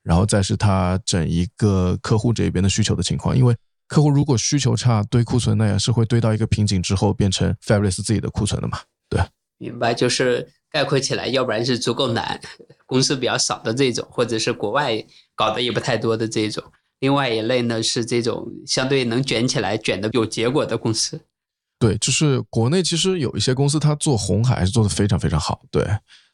[0.04, 3.56] 然后再是它整一个客户这边的需求的情况，因为
[3.88, 8.80] 客户如果需求差堆库存，那也是会堆到一个瓶颈之后变成 Fabless 自己的库存的嘛？
[9.10, 9.22] 对，
[9.58, 12.40] 明白，就是概括起来，要不然是足够难，
[12.86, 15.04] 公司比较少的这种，或者是国外
[15.36, 16.64] 搞的也不太多的这种。
[17.00, 21.20] 另外一类呢是这种相对能卷起来、卷的有结果的公司。
[21.78, 25.62] 对，就是国内其实有一些公司，它做红海还是做的非常非常好。
[25.70, 25.84] 对。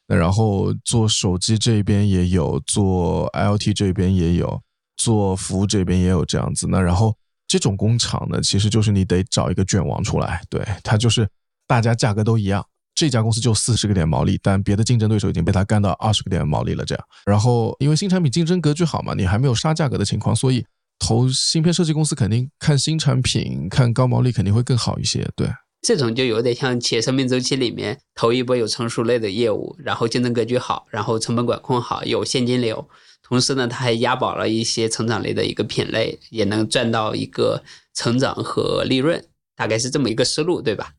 [0.08, 4.60] 那然后做手机这边也有，做 IoT 这边也有，
[4.96, 6.66] 做服务这边也有这样子。
[6.68, 7.14] 那然后
[7.46, 11.28] 这种工厂呢，其实就是你得找一个卷王出来，对，它就是
[11.66, 17.04] 大家价格都一样，这家公司就四十个点毛利，但别的竞争对手已经被它干到二十个点毛利了这样。
[17.26, 20.64] 然后因为新产品竞争格局好嘛，你还没有杀价格的情况，所以
[20.98, 25.48] 投芯片设计公司肯定看新产品，看高毛利肯定会更好一些，对。
[25.80, 32.88] 这种就有点像企业生命周期里面，头一波有成熟类的业务，然后竞争格局好，然后成本管控好，有现金流，
[33.22, 37.62] 同时呢，它还押宝了一些成长类的一个品类，也能赚到一个
[37.94, 40.94] 成长和利润，大概是这么一个思路，对吧？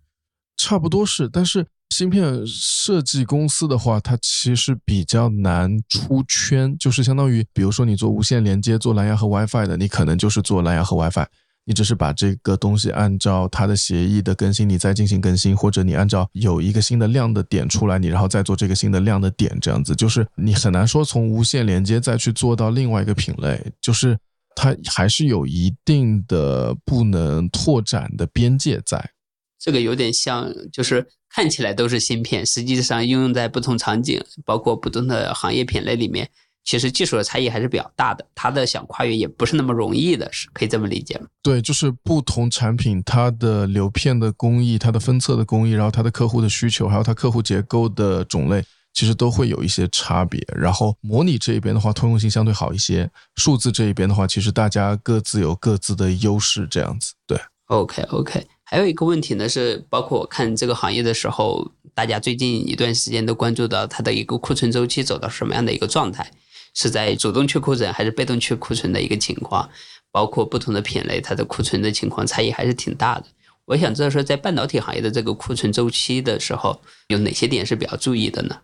[0.55, 11.25] 差不多是，但是芯片设计公司的话，它其实比较难出圈，就是相当于，比如说你做无线连接、做蓝牙和 WiFi 的，你可能就是做蓝牙和 WiFi。
[11.69, 24.17] 你只是把这个东西按照它的协议的更新，你再进行更新，或者你按照有一个新的量的点出来，你然后再做这个新的量的点，这样子就是你很难说从无线连接再去做到另外一个品类，就是
[24.55, 29.11] 它还是有一定的不能拓展的边界在。
[29.59, 36.27] 这个有点像，就是看起来都是芯片，实际上应用在不同场景，包括不同的行业品类里面。
[36.63, 41.25] 其实技术的差异还是比较大的，它的想跨越也不是那么容易的，是可以这么理解吗？
[41.41, 50.39] 对，就是不同产品它的流片的工艺、它的分测的工艺，然后它的客户的需求，还有它客户结构的种类，其实都会有一些差别。
[50.55, 57.13] 然后模拟这一边的话，通用性相对好一些；数字这一边的话，其实大家各自有各自的优势，这样子。
[57.25, 58.45] 对，OK OK。
[58.63, 66.31] 还有一个问题呢，是包括我看这个行业的时候，大家最近一段时间都关注到它的一个库存周期走到什么样的一个状态。
[66.73, 69.69] 是在主动去库存还是被动去库存的一个情况，
[70.11, 73.25] 包括不同的品类，它的库存的情况差异还是挺大的。
[73.65, 78.57] 我想知道说，在半导体行业的这个库存周期的时候，有哪些点是比较注意的呢？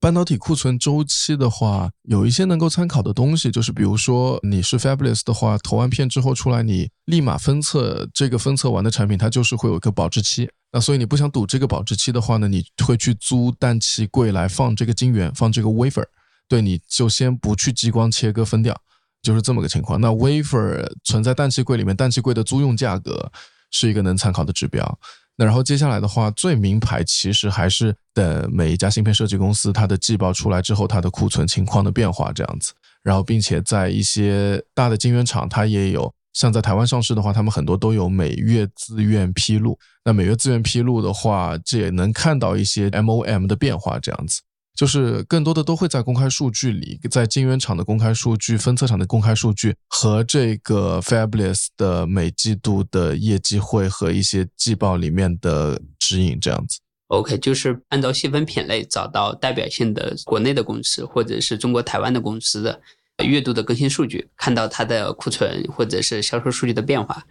[0.00, 10.46] 半导体库存周期的话，有一些能够参考的东西，就是比如说你是 Fabulous 的话，投完片之后出来，你立马分测这个分测完的产品，它就是会有一个保质期。
[10.72, 16.04] 那所以你不想赌这个保质期的话呢，你会去租氮气柜来放这个晶圆，放这个 wafer。
[16.48, 18.76] 对，你就先不去激光切割分掉，
[19.22, 20.00] 就是这么个情况。
[20.00, 23.30] 那 wafer 存在氮气柜里面，氮气柜的租用价格
[23.70, 24.98] 是一个能参考的指标。
[25.36, 32.72] 那然后接下来的话，最名牌其实还是等每一家芯片设计公司它的季报出来之后，它的库存情况的变化这样子。
[33.02, 39.76] 然后并且在一些大的晶圆厂，它也有像在台湾上市的话，他们很多都有每月自愿披露。
[40.04, 44.40] 那每月自愿披露的话，这也能看到一些 MOM 的变化这样子。
[44.74, 56.80] 就是更多的都会在公开数据里，在晶圆厂的公开数据、分测厂的公开数据和这个 Fabulous 的每季度的业绩会和一些季报里面的指引这样子。
[57.08, 62.80] OK，就是按照细分品类找到代表性的国内的公司或者是中国台湾的公司的
[63.24, 67.22] 月度的更新数据，看到它的库存或者是销售数据的变化，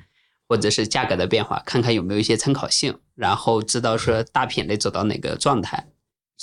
[0.48, 5.86] 或者是价格的变化，看看有没有一些参考性，然后知道说大品类走到哪个状态。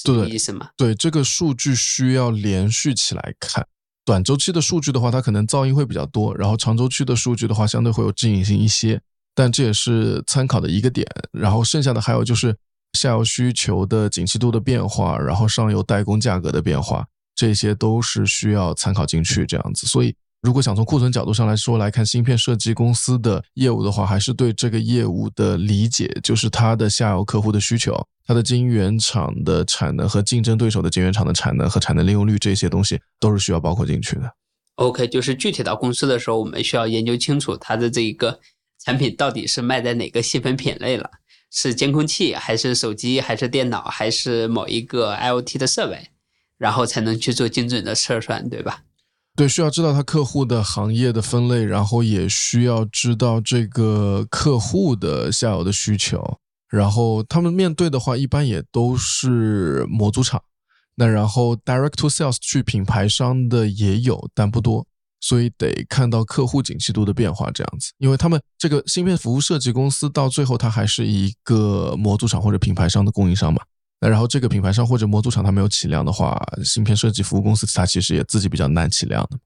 [0.05, 0.71] 对意思吗？
[0.77, 3.67] 对，这个数据需要连续起来看。
[4.05, 9.01] 短周期的数据的话，它可能噪音会比较多；然后长周期的数据的话，相对会有指引性一些。
[9.35, 11.07] 但这也是参考的一个点。
[11.33, 12.57] 然后剩下的还有就是
[12.95, 19.87] 下游需求的景气度的变化，然后上游代工价格的变化，这些都是需要参考进去这样子。
[19.87, 20.15] 所以。
[20.43, 27.95] 如果想从库存角度上来说来看芯片设计公司的业务的话，还是对这个业务的理解，就是它的下游客户的需求，
[28.27, 34.33] 它的晶圆厂的产能和竞争对手的晶圆厂的产能和产能利用率这些东西都是需要包括进去的。
[34.77, 38.41] OK，就是具体到公司的时候，我们需要研究清楚它的这一个
[38.83, 41.11] 产品到底是卖在哪个细分品类了，
[41.51, 46.09] 是监控器还是手机还是电脑还是某一个 IOT 的设备，
[46.57, 48.85] 然后才能去做精准的测算，对吧？
[49.41, 56.37] 对，需要知道他客户的行业的分类，然后也需要知道这个客户的下游的需求，
[56.69, 60.43] 然后他们面对的话，一般也都是模组厂。
[60.97, 64.87] 那然后 direct to sales 去品牌商的也有，但不多，
[65.21, 67.93] 所以得看到客户景气度的变化这样子。
[67.97, 73.63] 因为他们这个芯片服务设计公司到最后，它还是一个模组厂或者品牌商的供应商嘛。
[74.01, 79.39] 那然后这个品牌商或者模组厂它没有起量的话，芯片设计服务公司它其实也自己比较难起量的。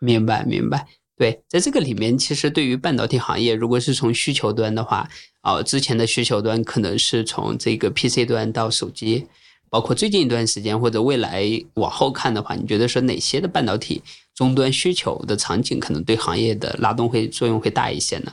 [0.00, 5.08] 明白明白，对，在这个里面，其实对于半导体行业，如果是从需求端的话，
[5.42, 9.26] 哦，之前的需求端可能是从这个 PC 端到手机，
[9.68, 11.44] 包括最近一段时间或者未来
[11.74, 14.02] 往后看的话，你觉得说哪些的半导体
[14.34, 18.32] 终端需求的场景可能对行业的拉动会作用会大一些呢？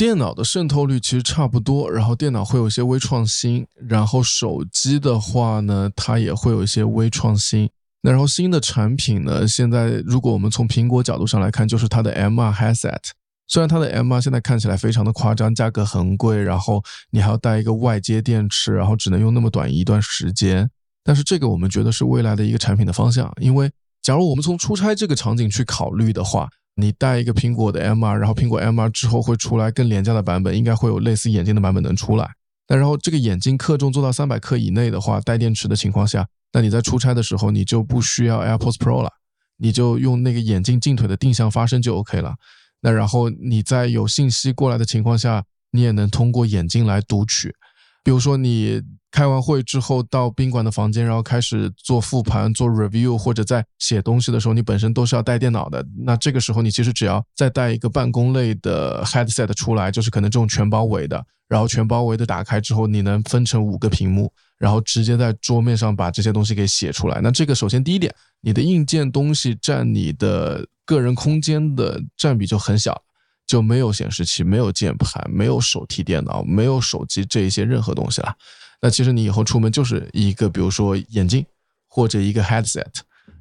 [0.00, 7.68] 电脑的渗透率其实差不多，然后电脑会有一些微创新，然后手机的话呢，它也会有一些微创新。
[8.00, 13.10] 那然后新的产品呢，现在如果我们从苹果角度上来看，就是它的 MR headset。
[13.46, 20.70] 虽然它的 MR 现在看起来非常的夸张，价格很贵，然后你还要带一个外接电池，然后只能用那么短一段时间。
[21.04, 26.48] 但是这个我们觉得是未来的一个产品的方向，因为假如我们从出差这个场景去考虑的话。
[26.80, 32.28] 你带一个苹果的 MR，然后苹果 MR 之后会出来更廉价的版本，应该会有类似眼镜的版本能出来。
[32.68, 39.10] 那然后这个眼镜克重做到三百克以内的话，带电池的情况下，那你在出差的时候你就不需要 AirPods Pro 了，
[39.58, 42.34] 你就用那个眼镜镜腿的定向发声就 OK 了。
[42.80, 47.54] 那然后你在有信息过来的情况下，你也能通过眼镜来读取。
[48.02, 48.80] 比如说你
[49.10, 55.84] 开完会之后到宾馆的房间，然后开始做复盘、做 review，或者在写东西的时候，你本身都是要带电脑的。
[55.98, 67.20] 那这个时候你其实只要再带一个办公类的 headset 出来，就是可能这种全包围的，然后全包围的打开之后，你能分成五个屏幕，然后直接在桌面上把这些东西给写出来。
[67.20, 73.02] 那这个首先第一点，你的硬件东西占你的个人空间的占比就很小。
[73.46, 78.32] 就没有显示器，没有键盘，没有手提电脑，没有手机这一些任何东西了。
[78.80, 81.44] 那其实你以后出门就是一个，比如说眼镜
[81.88, 82.86] 或者一个 headset，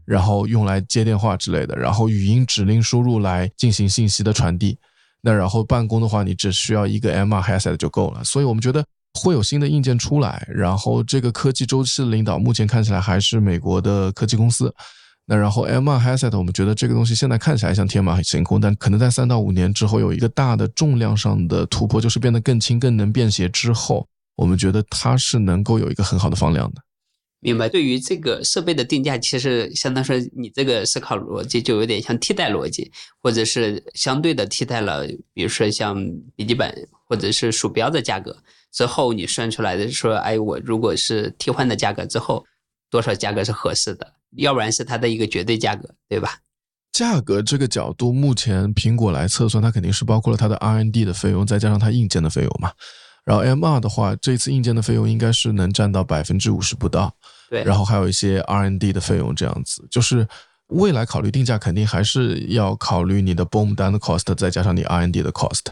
[0.06, 4.78] 然后用来接电话之类的，然后语音指令输入来进行信息的传递。
[5.22, 8.24] 那然后办公的话，你只需要一个 MR headset 就够了。
[8.24, 14.74] 所以我们觉得会有新的硬件出来，然后这个科技周期的领导目前看起来还是美国的科技公司。
[15.26, 24.08] 那然后 MR headset，我们觉得这个东西现在看起来像天马行空，但可能在三到五年之后有一个大的重量上的突破，就是变得更轻、更能便携之后，
[24.40, 26.82] 我们觉得它是能够有一个很好的放量的。
[27.42, 27.68] 明白。
[27.68, 32.90] 对于这个设备的定价，其实相当说你这个思考逻辑就有点像替代逻辑，
[33.22, 36.02] 或者是相对的替代了，比如说像
[36.38, 36.74] 笔记本
[37.06, 38.34] 或者是鼠标的价格
[38.72, 42.46] 之后，你算出来的说，哎，我如果是替换的价格之后，
[42.90, 44.14] 多少价格是合适的？
[44.38, 46.38] 要不然是它的一个绝对价格，对吧？
[46.94, 52.72] 价格这个角度，目前苹果来测算，它肯定是包括了它的 R&D 的费用，再加上它硬件的费用嘛。
[53.26, 57.14] 然后 MR 的话，这次硬件的费用应该是能占到百分之五十不到。
[57.50, 57.64] 对。
[57.64, 60.28] 然后还有一些 R N D 的费用，这样子就是
[60.68, 65.66] 未来考虑定价，肯定还是要考虑你的 BOM 单的 cost，再加上你 R N D 的 cost。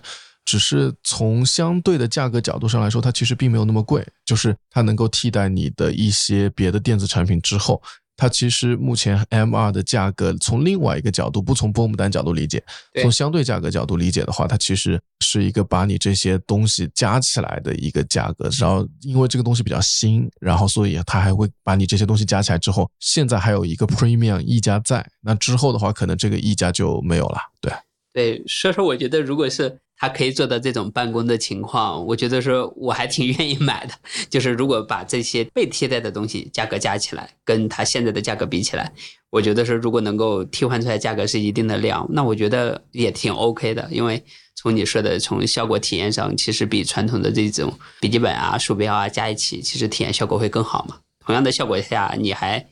[0.46, 7.82] 只是从相对的价格角度上来说，它其实并没有那么贵，就是它能够替代你的一些别的电子产品之后。
[8.18, 12.62] 它其实目前 M2 的价格，从另外一个角度，不从波姆单角度理解，
[13.00, 18.50] 从相对价格角度理解的话，它其实是一个把你这些东西加起来的一个价格。
[18.60, 25.08] 然后因为这个东西比较新，然后所以它还会把你这些东西加起来之后，现在还有一个 Premium 溢价在。
[25.22, 27.38] 那之后的话，可能这个溢价就没有了。
[27.62, 27.72] 对
[28.12, 29.80] 对，所以说我觉得如果是。
[30.00, 33.94] 它可以做到这种办公的情况，我觉得说我还挺愿意买的。
[34.30, 38.92] 就是如果把这些被替代的东西价格加起来，跟它现在的价格比起来，
[39.32, 43.88] 我觉得说如果能够替换出来价格是一定的量，那我觉得也挺 OK 的。
[43.92, 44.24] 因为
[44.56, 50.98] 从你说的从效果体验上，其实比传统的这种笔记本啊、鼠标啊加一起，其实体验效果会更好嘛。
[51.26, 52.64] 同样的效果下，你还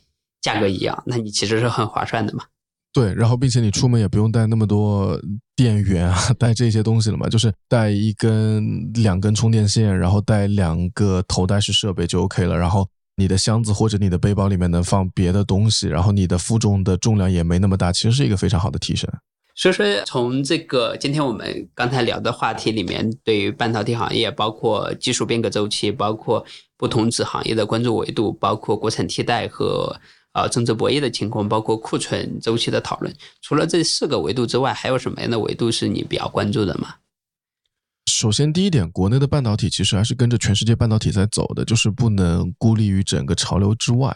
[0.41, 2.43] 价格一样，那你其实是很划算的嘛。
[2.95, 5.19] 对，然后并且你出门也不用带那么多
[5.53, 12.57] 电源啊， 带这些东西了嘛，就是带一根、两根充电线，然后带两个头戴式设备就 OK 了。
[12.57, 12.87] 然后
[13.17, 19.09] 你的箱子或者你的背包里面能放别的东西，然后你的负重的重量也没那么大，其实是一个非常好的提升。
[19.55, 26.45] 所以说，从这个今天我们刚才聊的话题里面，对于半导体行业，包括技术变革周期，包括
[26.77, 29.93] 不同子行业的关注维度，包括国产替代和。
[30.35, 36.95] 啊，政治博弈的情况，包括库存周期的讨论，除了这四个维度之外，还有什么样的维度是你比较关注的吗？
[38.11, 44.13] 首先，第一点，国内的半导体其实还是跟着全世界半导体在走的，就是不能孤立于整个潮流之外，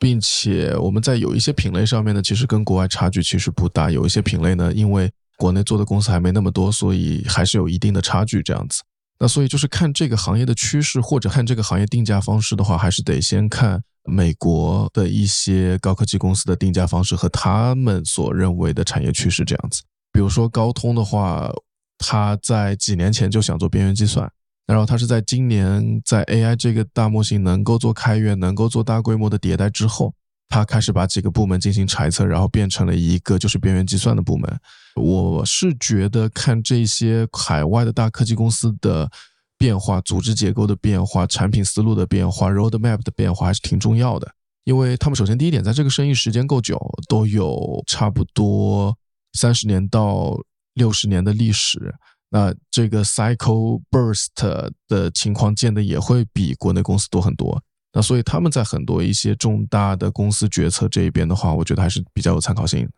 [0.00, 8.82] 并且我们在有一些品类上面呢，其实跟国外差距其实不大，有一些品类呢，因为国内做的公司还没那么多，所以还是有一定的差距这样子。
[9.20, 13.84] 那所以就是看这个行业的趋势，或者看这个行业定价方式的话，还是得先看。
[14.04, 19.82] 美国的一些高科技公司的定价方式和他们所认为的产业趋势这样子，
[20.12, 21.50] 比如说高通的话，
[21.98, 24.30] 他在几年前就想做边缘计算，
[24.66, 30.14] 然后他是在今年在 AI 这个大模型能够做开源、能够做大规模的迭代之后，
[30.48, 34.58] 他开始把几个部门进行裁测，然后变成了一个就是边缘计算的部门。
[34.96, 39.10] 我是觉得看这些海外的大科技公司的。
[39.60, 44.26] 变化、组织结构的变化、产品思路的变化、roadmap 的变化还是挺重要的，
[44.64, 46.80] 因为他们首先第一点，在这个生意时间够久，
[47.10, 48.96] 都有差不多
[49.34, 50.34] 三十年到
[50.72, 51.94] 六十年的历史，
[52.30, 57.62] 那这个 cycle burst 的情况见的也会比国内公司多很多。
[57.92, 62.88] 那所以他们在很多一些重大的公司决策这一边的话，我觉得还是比较有参考性。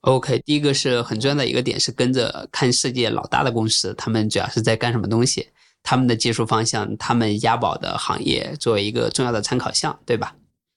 [0.00, 5.46] OK，第一个是很重要的一个点是跟着看世界老大的公司，他们主要是在干什么东西。
[5.88, 10.34] 他们的技术方向，他们押宝的行业作为一个重要的参考项，对吧？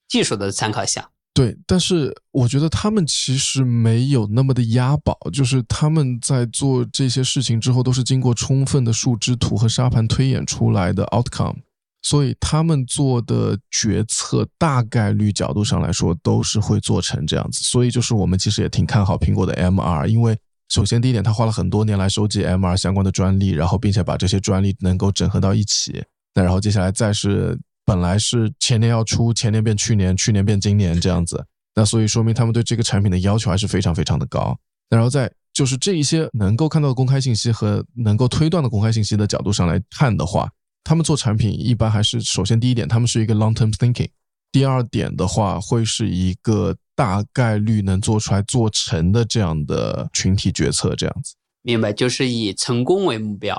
[0.07, 1.03] 技术的参考项。
[1.33, 11.55] 对，但是我觉得他们其实没有那么的押宝，就是他们在做这些事情之后，都是经过充分的树枝图和沙盘推演出来的 outcome，
[12.03, 17.63] 所以他们做的决策大概率角度上来说都是会做成这样子。
[17.63, 20.37] 所以就是我们其实也挺看好苹果的 MR，因为。
[20.69, 26.03] 首先，第一点，他花了很多年来收集 MR 相关的专利，然后并且把这些专利能够整合到一起。
[26.35, 31.43] 那然后接下来再是，本来是前年要出，前年变去年，去年变今年这样子。
[31.73, 34.55] 那所以说明他们对这个产品的要求还是非常非常的高。
[34.91, 40.47] 那然后在就是这一些能够看到的公开信息和能够推断的公开信息的角度上来看的话，
[40.83, 44.09] 他们做产品一般还是首先第一点，他们是一个 long term thinking。
[44.51, 46.75] 第二点的话，会是一个。
[46.99, 51.93] 大概率能做出来做成的这样的群体决策，这样子，明白？
[51.93, 53.57] 就是以成功为目标，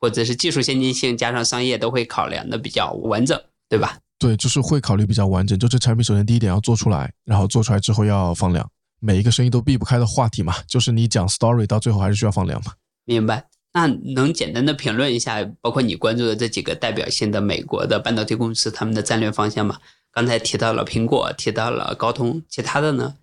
[0.00, 3.98] 或者是技术先进性加上商业都会考量的比较完整，对吧？
[4.18, 5.58] 对，就是会考虑比较完整。
[5.58, 8.66] 就这产品，首先第一点要做出来，然后做出来之后要放量。
[8.98, 12.72] 每一个生意都避不开的话题嘛，就是你讲 story 到最后还是需要放量嘛。
[13.04, 13.46] 明白？
[13.74, 19.78] 那能简单的评论一下，包括你关注的这几个代表性的美国的半导体公司，他们的战略方向吗？
[20.12, 23.14] 刚才提到了苹果，提到了高通，其他的呢，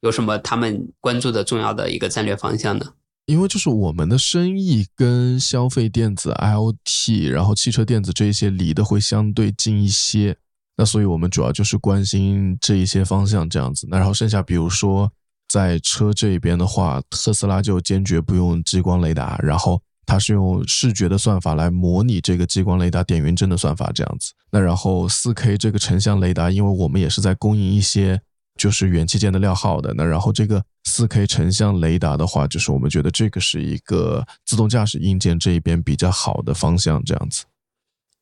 [0.00, 2.94] 有什么他们关注的重要的一个战略方向呢？
[3.26, 10.36] 因为就是我们的生意跟消费电子、IOT，然后汽车电子这一些离的会相对近一些，
[10.76, 13.86] 那所以我们主要就是关心这一些方向这样子。
[13.90, 15.12] 那然后剩下比如说
[15.46, 19.82] 在车这边的话，特斯拉就坚决不用激光雷达，然后。
[20.06, 24.32] 它是用视觉的算法来模拟这个激光雷达点云针的算法，这样子。
[24.50, 28.20] 那然后四 K 这个成像雷达，因为我们也是在供应一些
[28.56, 29.94] 就是元器件的料号的。
[29.94, 37.44] 那然后这个四 K 成像雷达的话，就是我们觉得这个是一个自动驾驶硬件这一边比较好的方向，这样子。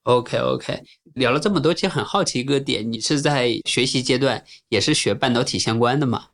[0.02, 0.82] OK OK，
[1.14, 6.26] 聊了这么多，其实很好奇一个点，你是在学习阶段也是学半导体相关的吗？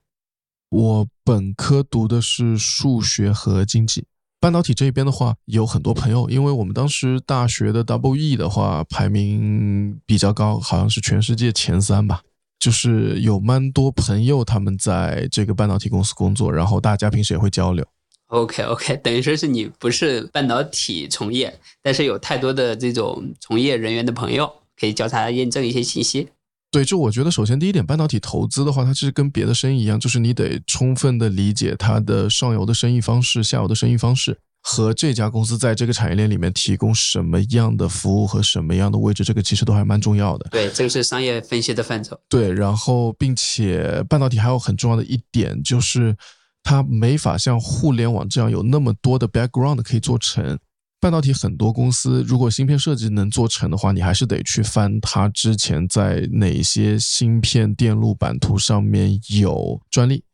[0.70, 4.04] 我本科读的是数学和经济。
[4.44, 12.20] 半导体这边的话，有很多朋友，因为我们当时大学的 Double E 的话排名比较高，好像是全世界前三吧。
[12.58, 17.82] 就是有蛮多朋友他们在这个半导体公司工作，然后大家平时也会交流。
[18.26, 26.28] OK OK，等于说是你不是半导体从业，但是有太多的这种从业人员的朋友，可以交叉验证一些信息。
[26.74, 40.48] 对，就我觉得，首先第一点，半导体投资的话，它其实跟别的生意一样，就是你得充分的理解它的上游的生意方式、下游的生意方式和这家公司在这个产业链里面提供什么样的服务和什么样的位置，这个其实都还蛮重要的。
[40.50, 42.18] 对，这个是商业分析的范畴。
[42.28, 46.16] 对，然后并且半导体还有很重要的一点就是，
[46.64, 50.58] 它没法像互联网这样有那么多的 background 可以做成。
[51.04, 60.24] 半导体很多公司，如果芯片设计能做成的话，你还是得去翻它之前在哪些芯片电路版图上面有专利，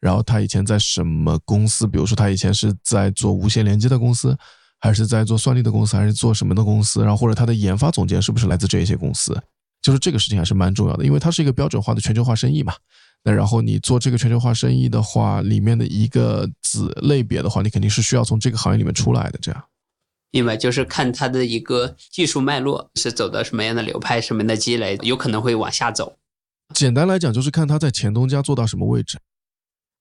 [0.00, 4.36] 然后它以前在什么公司，比如说它以前是在做无线连接的公司，
[4.80, 9.40] 还是在做算力的公司，还是做什么的公司，然后或者它的研发总监是不是来自这一些公司，
[9.80, 12.74] 就是这个事情还是蛮重要的，因为它是一个标准化的全球化生意嘛。
[13.22, 19.64] 那然后你做这个全球化生意的话，里面的一个子类别的话，你肯定是需要从这个行业里面出来的，这样。
[20.32, 26.16] 另外就是看它的一个技术脉络是走的什么样的流派，什么样的积累，有可能会往下走。
[26.74, 29.18] 简单来讲，就是看它在前东家做到什么位置。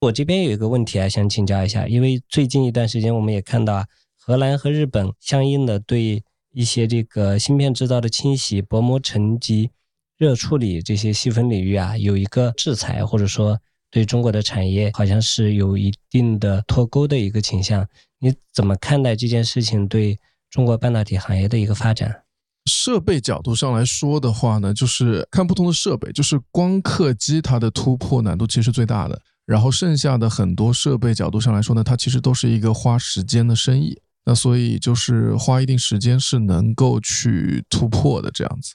[0.01, 3.85] 我这边有一个问题啊，想请教一下，因为最近一段时间我们也看到啊，
[4.17, 9.69] 荷兰和日本相应的对一些这个芯片制造的清洗、薄膜沉积、
[10.17, 13.59] 热处理这些细分领域啊，有一个制裁，或者说
[13.89, 17.87] 对中国的产业好像是有一定的脱钩的一个倾向。
[18.19, 22.23] 你怎么看待这件事情对中国半导体行业的一个发展？
[22.65, 34.01] 设备角度上来说的话呢，就是看不同的设备，就是光刻机它的突破难度其实最大的，然后剩下的很多设备角度上来说呢，它其实都是一个花时间的生意。
[34.25, 38.73] 那所以就是花一定时间是能够去突破的这样子。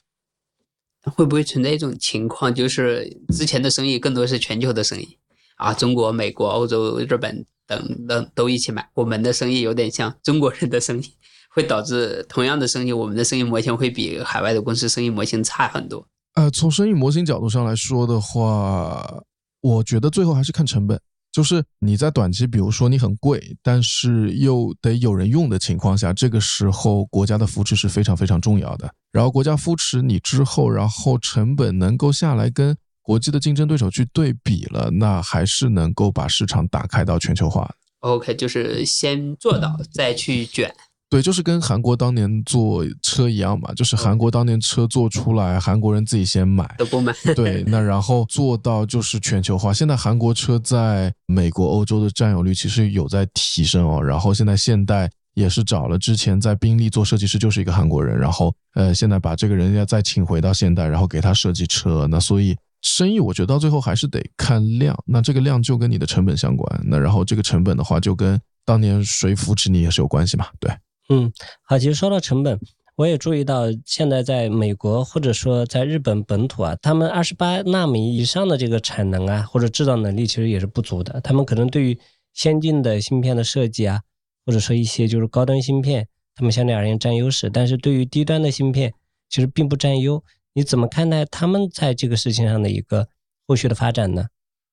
[1.11, 5.17] 会不会存在一种情况，就是之前的生意更多是全球的生意
[5.61, 7.45] 啊，中国、美国、欧洲、日本。
[7.67, 11.05] 等等都一起买，我们的生意有点像中国人的生意，
[11.49, 16.05] 会导致同样的生意，我们的生意模型会比海外的公司生意模型差很多。
[16.33, 19.23] 呃，从生意模型角度上来说的话，
[19.61, 20.99] 我觉得最后还是看成本，
[21.31, 28.93] 就是你在短期，比如说你很贵，但是又得有人用的情况下，这个时候国家的扶持是非常非常重要的。
[29.13, 32.75] 然后国家扶持你之后，然后成本能够下来跟。
[33.01, 37.69] 国际的竞争对手去对比了，那还是能够把市场打开到全球化。
[37.99, 40.73] OK，就是先做到，再去卷。
[41.09, 47.13] 对，就是跟韩国当年做车一样嘛，就是韩国当年车做出来，韩国人自己先买，都不买。
[47.35, 49.73] 对，那然后做到就是全球化。
[49.73, 54.01] 现在韩国车在美国、欧洲的占有率其实有在提升哦。
[54.01, 62.07] 然后现在现代也是找了之前在宾利做设计师就是一个韩国人，然后呃，现在把这个人家再请回到现代，然后给他设计车。
[62.09, 62.55] 那所以。
[62.81, 70.71] 生意我觉得到最后还是得看量，那这个量就跟你的成本相关，那然后这个成本的话就跟当年谁扶持你也是有关系嘛，对，
[71.09, 71.31] 嗯，
[71.63, 72.59] 好，其实说到成本，
[72.95, 81.99] 我也注意到现在在美国或者说在日本本土啊，他们二十八纳米以上的这个产能啊或者制造能力其实也是不足的，他们可能对于
[82.33, 83.99] 先进的芯片的设计啊，
[84.45, 88.91] 或者说一些就是高端芯片，他们相对而言占优势，但是对于低端的芯片
[89.29, 90.23] 其实并不占优。
[90.53, 93.07] 你怎么看待他们在这个事情上的一个
[93.47, 94.25] 后续的发展呢？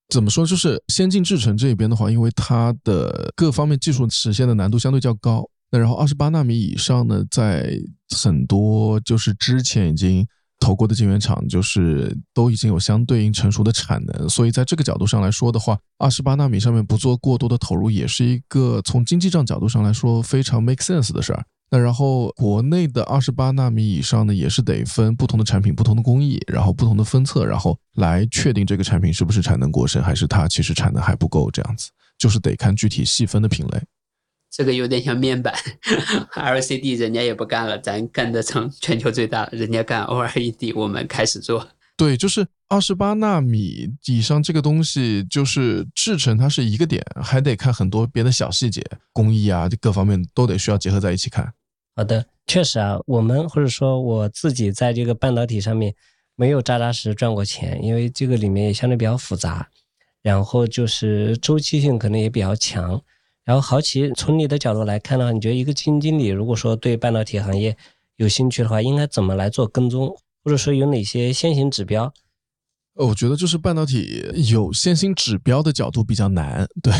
[0.08, 0.46] 怎么说？
[0.46, 5.48] 就是先进制程这边的话，因为它的各方面技术实现的难度相对较高。
[5.70, 7.78] 那然后二十八纳米以上呢，在
[8.16, 10.26] 很多就是之前已经
[10.58, 14.26] 投过的晶圆厂，就是都已经有相对应成熟的产能。
[14.26, 21.44] 所以在这个角度上来说的话，二十八纳米上面不做过多的投入，也是一个从经济账角度上来说非常 make sense 的事儿。
[21.70, 33.82] 那然后国内的二十八纳米以上呢，也是得分不同的产品、不同的工艺，然后不同的分测，然后来确定这个产品是不是产能过剩，还是它其实产能还不够这样子，就是得看具体细分的品类。
[34.50, 35.54] 这个有点像面板，
[36.32, 41.68] LCD 人家也不干了，咱干得成全球最大，人家干 OLED，我们开始做。
[41.98, 48.82] 对，就是二十八纳米以上这个东西，就是制成它是一个点，还得看很多别的小细节，
[49.12, 51.52] 工艺啊，各方面都得需要结合在一起看。
[51.96, 55.92] 好的，确实啊，我们或者说我自己在这个半导体上面
[56.36, 59.68] 没有扎扎实实赚过钱，因为这个里面也相对比较复杂，
[60.22, 63.02] 然后就是周期性可能也比较强。
[63.44, 67.76] 然后好奇，从你的角度来看的话，你觉得一个基金经理如果说对半导体行业
[68.14, 72.12] 有兴趣的话，应该怎么来做跟踪，或者说有哪些先行指标？
[72.94, 76.92] 呃，我觉得就是半导体有先行指标的角度比较难，对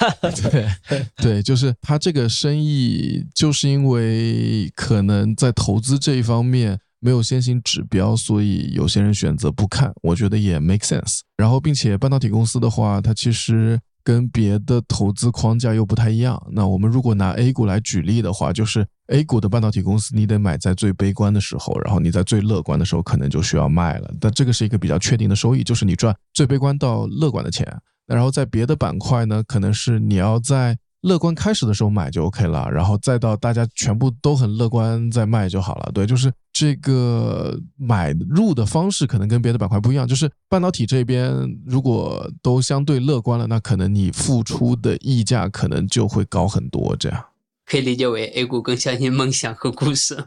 [0.50, 11.20] 对对，就是它这个生意就是因为可能在投资这一方面没有先行指标，所以有些人选择不看，我觉得也 make sense。
[11.36, 13.78] 然后，并且半导体公司的话，它其实。
[14.04, 16.40] 跟别的投资框架又不太一样。
[16.50, 24.12] 那我们如果拿 A 股来举例的话，就是 A 股的半导体公司，你得买在最悲观的时候，然后你在最乐观的时候可能就需要卖了。
[24.20, 27.66] 但这个是一个比较确定的收益，就是你赚最悲观到乐观的钱。
[28.06, 30.76] 然后在别的板块呢，可能是你要在。
[31.02, 35.90] 乐观开始的时候买就 OK 了，然后再到大家全部都很乐观再卖就好了。
[35.92, 40.06] 对，就是这个买入的方式可能跟别的板块不一样。
[40.06, 41.34] 就是半导体这边
[41.66, 46.94] 如果都相对乐观了，那可能你付出的溢价可能就会高很多。
[46.96, 47.24] 这样
[47.64, 50.24] 可以理解为 A 股更相信梦想和故事，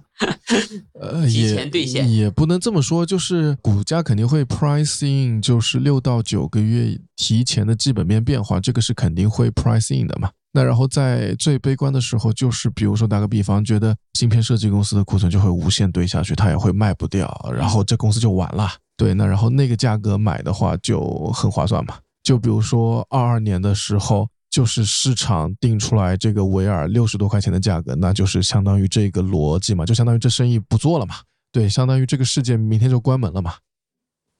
[1.00, 10.32] 呃， 提前兑现也不能这么说，就是股价肯定会 price in，就是六到九个月提前的基本面变化，这个是肯定会 price in 的嘛。
[10.56, 18.72] 那然后在最悲观的时候，就是比如说打个比方，觉得芯片设计公司的库存就会无限堆下去，它也会卖不掉，然后这公司就完了。
[18.96, 21.98] 对，那然后那个价格买的话就很划算嘛。
[22.24, 31.16] 就比如说二二年的时候，就是市场定出来这个维尔六十多块钱的价格，那就是相当于这个逻辑嘛，就相当于这生意不做了嘛。
[31.52, 33.56] 对，相当于这个世界明天就关门了嘛。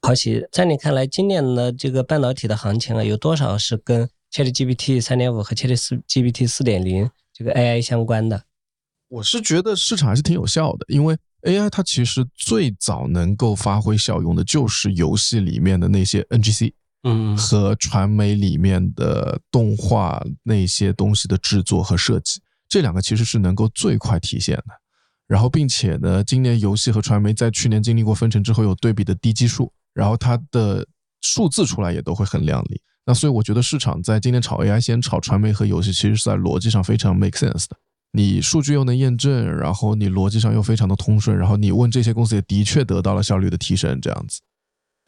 [0.02, 8.44] 好奇，在你看来，今年的这个半导体的行情啊，有多少是跟？ChatGPT 三点五和 ChatGPT 四点零这个 AI 相关的，
[9.08, 16.74] 我是觉得市场还是挺有效的，因为 AI 它其实最早能够发挥效用的就是游戏里面的那些 NGC，
[17.04, 24.66] 嗯，和传媒里面的动画那些东西的制作和设计，这两个其实是能够最快体现的。
[25.28, 30.86] 然后，并且呢，今年游戏和传媒在去年经历过分成之后有对比的低基数，然后它的
[31.22, 32.82] 数字出来也都会很亮丽。
[33.06, 37.78] 那所以我觉得市场在今天炒 AI，先炒传媒和游戏，其实是在逻辑上非常 make sense 的。
[38.12, 44.40] 你数据又能验证，然后你逻辑上又非常的通顺，然后你问这些公司也的确得到了效率的提升，这样子。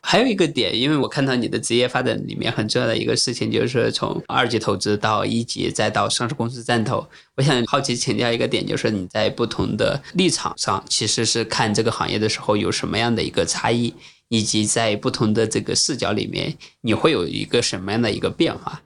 [0.04, 7.06] 还有一个点，因为我看到你的职业发展里面很重要的一个事情，就是从二级投资到一级，再到上市公司战投。
[7.36, 13.94] 我想好奇请教一个点，就是你在不同的立场上，其实是看这个行业的时候有什么样的一个差异？
[14.30, 18.82] 以及在不同的这个视角里面，你会有一个什么样的一个变化？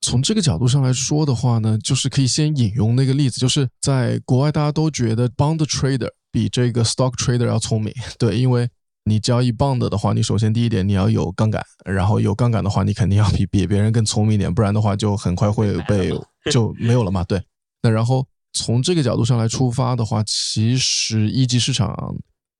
[0.00, 8.68] 从这个角度上来说的话呢，就是可以先引用那个例子，就是在国外大家都觉得 bond trader 比这个 stock trader 要聪明，对，因为
[9.04, 16.12] 你交易 bond 的话，你首先第一点你要有杠杆，然后有杠杆的话，你肯定要比比别人更聪明一点，不然的话就很快会被
[16.52, 17.42] 就没有了嘛，对。
[17.82, 22.14] 那然后从这个角度上来出发的话，其实一级市场。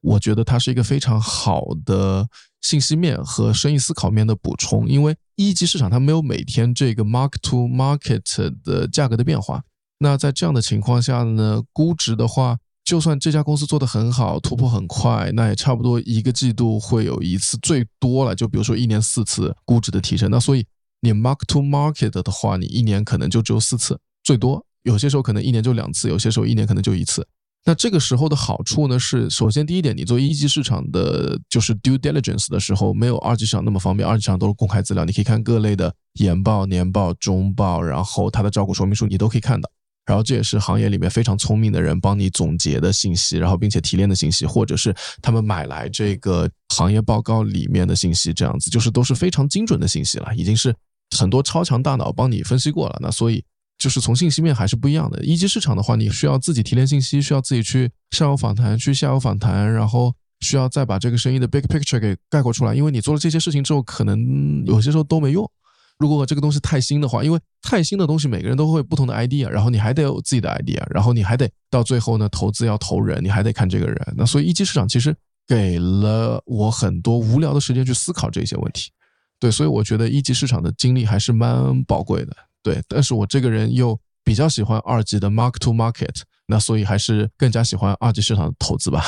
[0.05, 2.29] 我觉得它是一个非常好的
[2.61, 9.63] 信息面和生意思考面的补充，因为一级市场它没有每天这个 mark to market 的价格的变化。
[9.99, 20.31] 那在这样的情况下呢，估值的话，就算这家公司做得很好，突破很快，那也差不多一个季度会有一次，最多了就比如说一年四次估值的提升。
[20.31, 20.67] 那所以
[21.01, 27.27] 你 mark to market 的话，你一年可能就只有四次，最多有些时候可能一年就两次，有些时候一年可能就一次。
[27.67, 34.07] 那这个时候的好处呢，是首先第一点，你做一级市场的，就是 due diligence 的时候，没有二级市场那么方便。
[34.07, 39.71] 二级市场都是公开资料，你可以看各类的研报、年报、中报，然后它的招股说明书你都可以看到。
[40.05, 50.77] 然后这也是行业里面非常聪明的人帮你总结的信息，然后并且提炼的信息，或者是他们买来这个行业报告里面的信息，这样子就是都是非常精准的信息了，已经是
[51.17, 52.99] 很多超强大脑帮你分析过了。
[53.01, 53.43] 那所以。
[53.79, 55.23] 就是从信息面还是不一样的。
[55.25, 62.75] 一级市场的话，你需要自己提炼信息，需要自己去上游访谈，去下游访谈，然后需要再把这个生意的 big picture 给概括出来。
[62.75, 65.51] 因为你做了这些事情之后，可能有些时候都没用。
[65.99, 73.97] 如果这个东西太新的话，因为太新的东西，每个人都会不同的 idea，然后你还得有自己的 idea，然后你还得到最后呢，投资要投人，你还得看这个人。
[74.17, 75.15] 那所以一级市场其实
[75.47, 78.91] 给了我很多无聊的时间去思考这些问题。
[79.39, 82.37] 对，所以我觉得一级市场的经历还是蛮宝贵的。
[82.65, 89.05] 对，但是我这个人又比较喜欢二级的 mark to market，那所以还是更加喜欢二级市场的投资吧。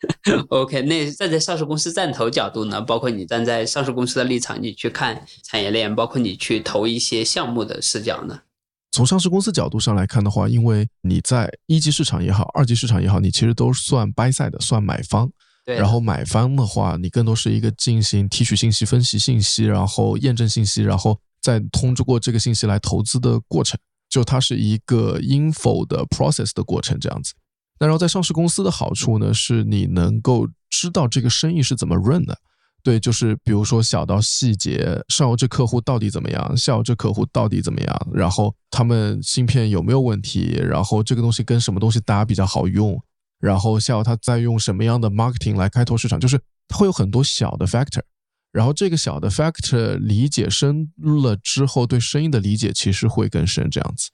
[0.48, 2.80] OK，那站在上市公司站投角度呢？
[2.80, 8.40] 包括你站在上市公司的立场，你去看产业链，包括你去投一些项目的视角呢？
[8.90, 15.30] 从上市公司角度上来看的话，因为你在一级市场也好，二级市场也好，你其实都算 buy side 的，算买方。
[15.66, 15.76] 对。
[15.76, 21.20] 然后买方的话，你更多是一个进行提取信息、分析信息，然后验证信息，然后。
[21.48, 23.80] 在通知过这个信息来投资的过程，
[24.10, 27.32] 就它是一个 info 的 process 的过程，这样子。
[27.80, 32.36] 那然后在上市公司的好处呢，是你能够知道这个生意是怎么 run 的。
[32.82, 43.00] 对，就是比如说小到细节，上游这客户到底怎么样，下游这客户到底怎么样，然后他们芯片有没有问题，然后这个东西跟什么东西搭比较好用，
[43.40, 46.40] 然后下游他再用什么样的 marketing 来开拓市场，就是
[46.74, 48.02] 会有很多小的 factor，
[48.50, 54.10] 然后这个小的 factor 理解深了之后，对声音的理解其实会更深，这样子。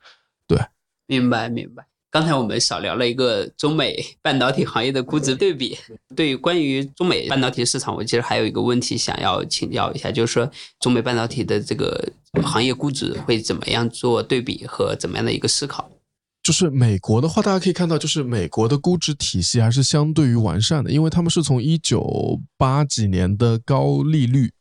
[0.46, 0.58] 对，
[1.06, 1.86] 明白明白。
[2.10, 5.76] 刚才我们少聊了一个中美半导体行业的估值对比。
[6.14, 12.08] 对于关于中美半导体市场，我其实还有一个问题想要请教一下，就是说中美半导体的这个
[12.44, 15.90] 行业估值会怎么样做对比和怎么样的一个思考？
[16.44, 24.52] 就是美国的话，大家可以看到，就是美国的估值体系还是相对于完善的，因为他们是从一九八几年的高利率，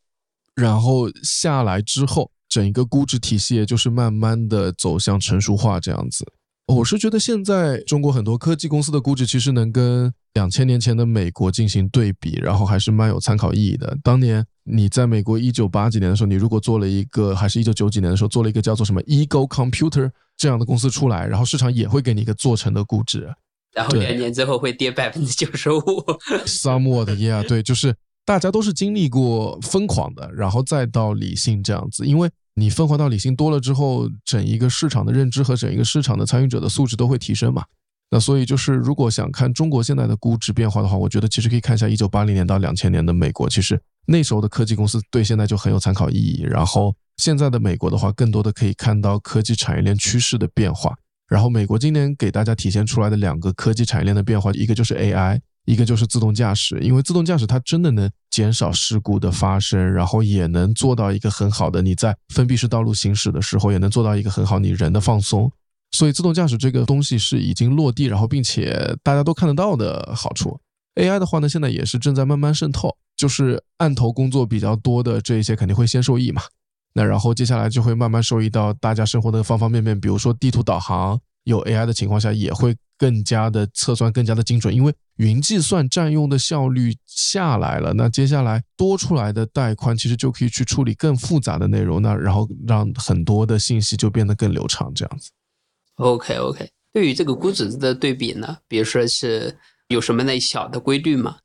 [0.55, 6.25] 然后下来之后，整一个估值体系也就是慢慢的走向成熟化这样子。
[6.67, 13.97] 我是觉得现在中国很多科技公司的估值其实能跟两千年前的美国进行对比，然后还是蛮有参考意义的。
[14.01, 23.29] 当年你在美国一九八几年的时候，你如果做了一个，还是一九九几年的时候做了一个叫做什么 Eagle Computer 这样的公司出来，然后市场也会给你一个做成的估值，
[23.73, 25.81] 然后两年之后会跌百分之九十五。
[26.45, 32.29] Somewhat yeah，对，就是大家都是经历过疯狂的，然后再到理性这样子，因为。
[32.55, 37.63] 你疯狂到理性多了之后，整一个市场的认知和整一个市场的参与者的素质都会提升嘛？
[38.11, 46.43] 那所以就是，如果想看中国现在的估值变化的话，我觉得其实可以看一下一九八零年到两千年的美国，其实那时候的科技公司对现在就很有参考意义。
[46.43, 50.95] 然后现在的美国的话，更多的可以看到科技产业链趋势的变化。
[51.27, 55.39] 然后美国今年给大家体现出来的两个科技产业链的变化，一个就是 AI。
[55.65, 65.49] 一个就是自动驾驶，因为自动驾驶它真的能减少事故的发生，然后也能做到一个很好的你在封闭式道路行驶的时候，也能做到一个很好你人的放松。
[65.91, 70.59] 所以自动驾驶这个东西是已经落地，然后并且大家都看得到的好处。
[70.95, 76.41] AI 的话呢，现在也是正在慢慢渗透，就是案头工作比较多的这一些肯定会先受益嘛。
[76.93, 81.19] 那然后接下来就会慢慢受益到大家生活的方方面面，比如说地图导航。
[81.45, 87.91] 有 AI 的情况下，也会更加的测算更加的精准，因为云计算占用的效率下来了。
[87.95, 95.31] 那接下来多出来的带宽，其实就可以去处理更复杂的内容，那然后让很多的信息就变得更流畅，这样子。
[95.95, 99.53] OK OK，对于这个估值的对比呢，比如说是
[99.89, 101.39] 有什么那小的规律吗？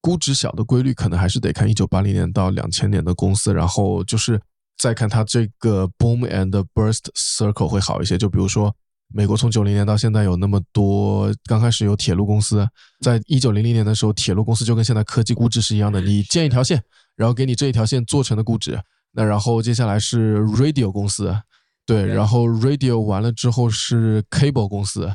[0.00, 4.40] 估值小的规律可能还是得看一九八零年到两千年的公司，然后就是
[4.80, 8.16] 再看它这个 boom and burst circle 会好一些。
[8.16, 8.74] 就比如说。
[9.12, 12.64] 美国从九零年到现在有那么多，刚开始有铁路公司，
[13.00, 16.80] 在一九零零年的时候，铁路公司就跟现在科技估值是一样的，你建一条线，
[17.16, 18.80] 然后给你这一条线做成的估值。
[19.10, 21.36] 那然后接下来是 radio 公司，
[21.84, 25.12] 对，然后 radio 完了之后是 cable 公司，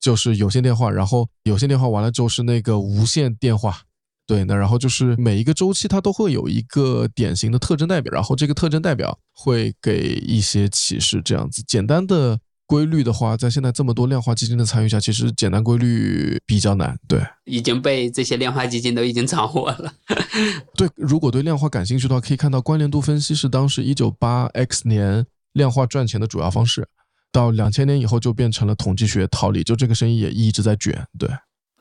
[0.00, 3.82] 就是有线电话，然后有线电话完了之后是那个无线电话，
[4.26, 12.38] 对，那然后就是每一个周期它都会有一个典型的特征代表，然后这个特征代表会给一些启示，这样子简单的。
[12.66, 16.98] 规律的话，在现在这么多量化基金的参与下，其实简单规律比较难。
[17.06, 19.92] 对，已经被这些量化基金都已经掌握了。
[20.74, 26.88] 对，如果对量化感兴趣的话，可以看到关联度分析是当时一九八 X 年量化赚钱的主要方式，
[27.30, 31.06] 到两千年以后就变成了统计学套利，就这个生意也一直在卷。
[31.18, 31.28] 对。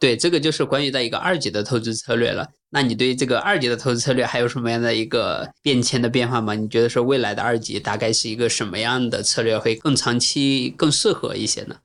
[0.04, 2.45] 对，这个就是关于在一个二级的投资策略了。
[2.72, 6.54] 那你对这个二级的投资策略还有什么样的一个变迁的变化吗？
[6.56, 11.78] 你觉得说未来的二级大概是一个什么样的策略会更长期、更适合一些呢？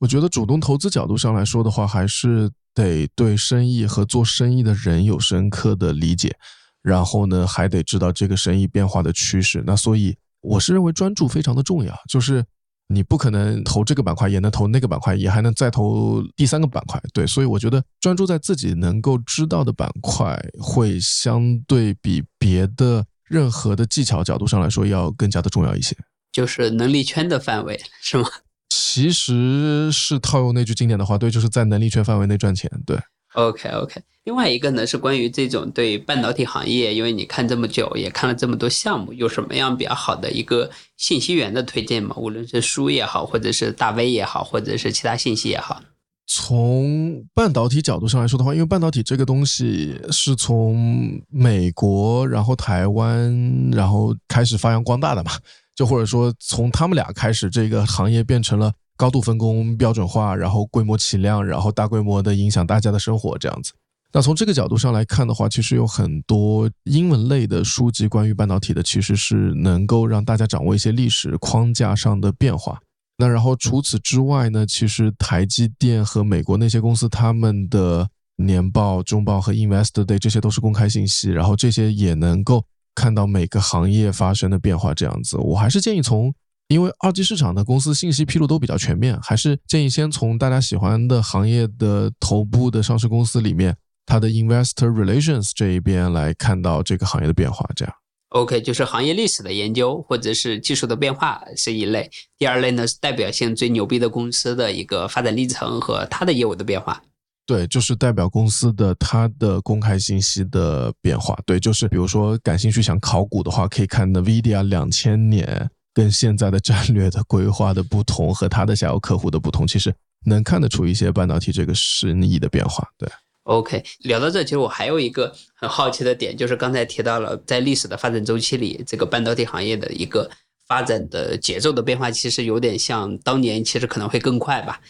[0.00, 6.36] 我觉得主动投资角度上来说的话，还是得对生意和做生意的人有深刻的理解，
[6.82, 9.64] 然后呢，还得知道这个生意变化的趋势。
[9.66, 12.44] 那所以我是认为专注非常的重要，就是。
[12.88, 25.96] 你不可能投这个板块，也能投那个板块，也还能再投第三个板块，对，所以我觉得专注在自己能够知道的板块，会相对比别的任何的技巧角度上来说要更加的重要一些。
[26.32, 28.28] 就是能力圈的范围是吗？
[28.68, 32.98] 其实是套用那句经典的话，对，就是在能力圈范围内赚钱，对。
[33.34, 42.14] OK OK，另外一个呢是关于这种对半导体行业，因为你看这么久，也看了这么多项目，有什么样比较好的一个信息源的推荐吗？
[42.18, 45.80] 无论是书也好，或者是大 V 也好，或者是其他信息也好。
[46.26, 55.32] 从半导体角度上来说的话，因为半导体这个东西是从美国，然后台湾，然后开始发扬光大的嘛，
[55.74, 58.72] 就或者说从他们俩开始，这个行业变成了。
[59.02, 63.72] 高度分工、标准化，然后规模起量，然后大规模的影响大家的生活，这样子。
[64.12, 72.78] 那从这个角度上来看的话，其实有很多英文类的书籍关于半导体的，其实是能够让大家掌握一些历史框架上的变化。
[73.18, 84.94] 那然后除此之外呢，其实台积电和美国那些公司他们的年报、中报和 Investor Day 这些都是公开信息，然后这些也能够看到每个行业发生的变化。
[84.94, 86.32] 这样子，我还是建议从，
[86.72, 97.68] 因为二级市场的公司信息披露都比较全面，还是建议先从大家喜欢的行业的头部的上市公司里面，它的 Investor Relations 这一边来看到这个行业的变化。
[97.76, 97.94] 这样
[98.30, 107.02] ，OK，就是行业历史的研究或者是技术的变化是一类，第二类呢是代表性最牛逼的公司的一个发展历程和它的业务的变化。
[107.44, 111.36] 对，就是代表公司的它的公开信息的变化。
[111.44, 122.88] 对，就是比如说感兴趣想考古的话，可以看 NVIDIA 两千年跟现在的战略的规划的不同和他的下游客户的不同，其实能看得出一些半导体这个生意的变化。
[122.96, 123.08] 对
[123.44, 130.30] ，OK，聊到这，其实我还有一个很好奇的点，就是刚才提到了在历史的发展周期里，这个半导体行业的一个
[130.66, 134.80] 发展的节奏的变化，其实有点像当年，其实可能会更快吧。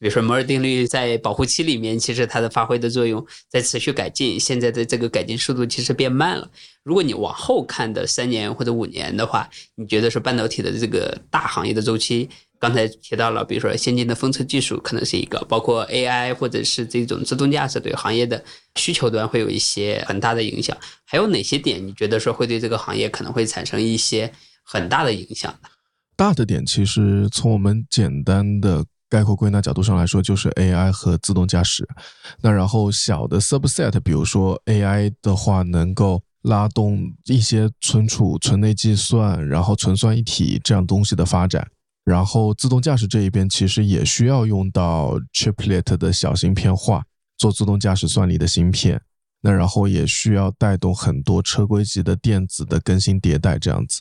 [0.00, 6.50] 比如说摩尔定律在保护期里面，其实它的发挥的作用在持续改进，现在的这个改进速度其实变慢了。
[6.82, 12.30] 如果你往后看的三年或者五年的话，你觉得说半导体的这个大行业的周期？
[12.58, 18.42] 刚才提到了，比如说先进的封测技术可能是一个，包括 AI 或者是这种自动驾驶对行业的
[18.76, 20.74] 需求端会有一些很大的影响。
[21.04, 24.32] 还有哪些点你觉得说会对这个行业可能会产生一些
[24.62, 25.68] 很大的影响呢？
[26.16, 28.86] 大的点其实从我们简单的。
[29.10, 31.86] 概括归纳角度上来说，就是 AI 和自动驾驶。
[32.40, 41.68] 那然后小的 subset，比如说 AI 的话，能够拉动一些存储、存内计算，然后存算一体这样东西的发展。
[42.04, 47.04] 然后自动驾驶这一边其实也需要用到 chiplet 的小芯片化
[47.36, 49.02] 做自动驾驶算力的芯片。
[49.42, 54.00] 那然后也需要带动很多车规级的电子的更新迭代这样子。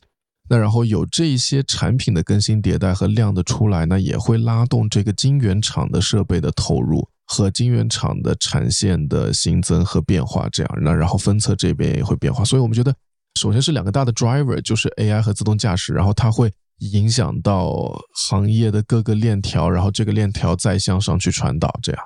[0.50, 10.50] 那然后有这些产品的更新迭代和量的出来，呢也会拉动这个晶圆厂的设备的投入和晶圆厂的产线的新增和变化。
[10.50, 12.44] 这样，那然后分测这边也会变化。
[12.44, 12.94] 所以我们觉得，
[13.40, 21.78] 首先是两个大的 driver，就是 AI 和自动驾驶，然后它会影响到行业的各个链条，然后这个链条再向上去传导。
[21.84, 22.04] 这样，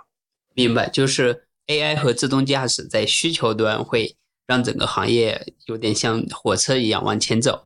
[0.53, 7.63] 明白，就是 AI 和自动驾驶在需求端会让整个行业有点像火车一样往前走。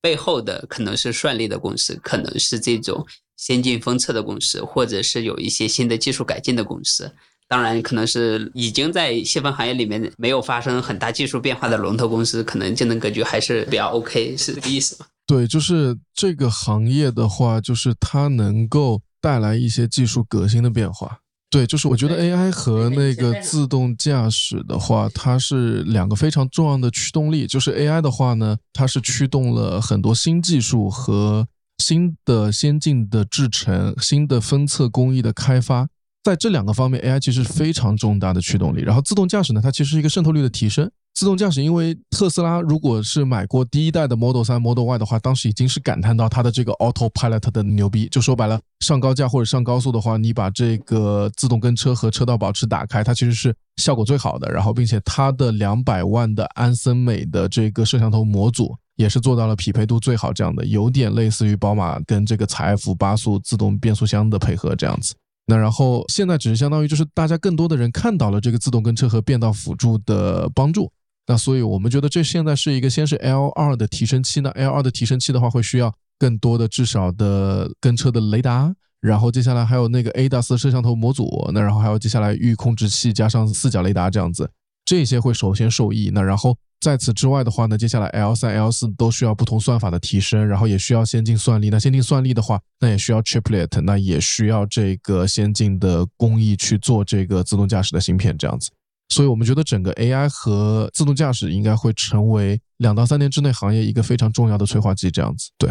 [0.00, 7.12] 背后的可能是算力的公司，可能是这种先进封测的公司，或者是有一些新的技术改进的公司。
[7.48, 15.06] 当然，可能是已经在细分行业里面没有发生很大技术变化的龙头公司，可能竞争格局还是比较 OK，是这个意思吗？
[15.26, 21.19] 对，就是这个行业的话，就是它能够带来一些技术革新的变化。
[21.50, 27.44] 对，就是我觉得 AI 和那个自动驾驶的话，它是两个非常重要的驱动力。
[27.44, 31.48] 就是 AI 的话呢，它是驱动了很多新技术和
[31.78, 35.88] 新的先进的制程、新的分测工艺的开发。
[36.22, 38.82] 在这两个方面，AI 其实非常重大的驱动力。
[38.82, 40.88] 然后自动驾驶呢，它其实是一个渗透率的提升。
[41.14, 48.08] 自动驾驶，因为特斯拉如果是买过第一代的 Model 3、Model Y 的话，当时已经是感叹到它的这个 Autopilot 的牛逼。
[48.08, 54.50] 就说白了，上高架或者上高速的话，你把这个自动跟车和车道保持打开，它其实是效果最好的。
[54.50, 65.14] 然后，并且它的两百万的安森美的这个摄像头模组也是做到了匹配度最好这样的，有点类似于宝马跟这个采埃八速自动变速箱的配合这样子。
[65.46, 70.90] 那然后现在只是相当于就是大家更多的人看到了这个自动跟车和变道辅助的帮助。
[71.30, 74.50] 那所以，我们觉得这现在是一个先是 L 二的提升期呢。
[74.50, 84.50] L 二的提升期的话，会需要更多的至少的跟车的雷达，然后接下来还有那个 ADAS 摄像头模组，那然后还有接下来域控制器加上四角雷达这样子，
[84.84, 86.10] 这些会首先受益。
[86.12, 91.70] 那然后在此之外的话呢，接下来 L 三、L 四都需要不同算法的提升，然后也需要先进算力。
[91.70, 98.72] 那先进算力的话，那也需要 Chiplet，那也需要这个先进的工艺去做这个自动驾驶的芯片这样子。
[99.10, 105.50] 所以我们觉得整个 AI 和自动驾驶应该会成为两到三年之内行业一个非常重要的催化剂，这样子。
[105.58, 105.68] 对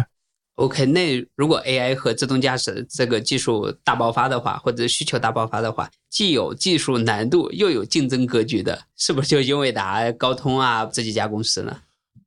[0.56, 11.76] ，OK，那如果 AI 和自动驾驶这个技术大爆发的话，或者需求大爆发的话，既有技术难度又有竞争格局的，是不是就英伟达、高通啊这几家公司呢？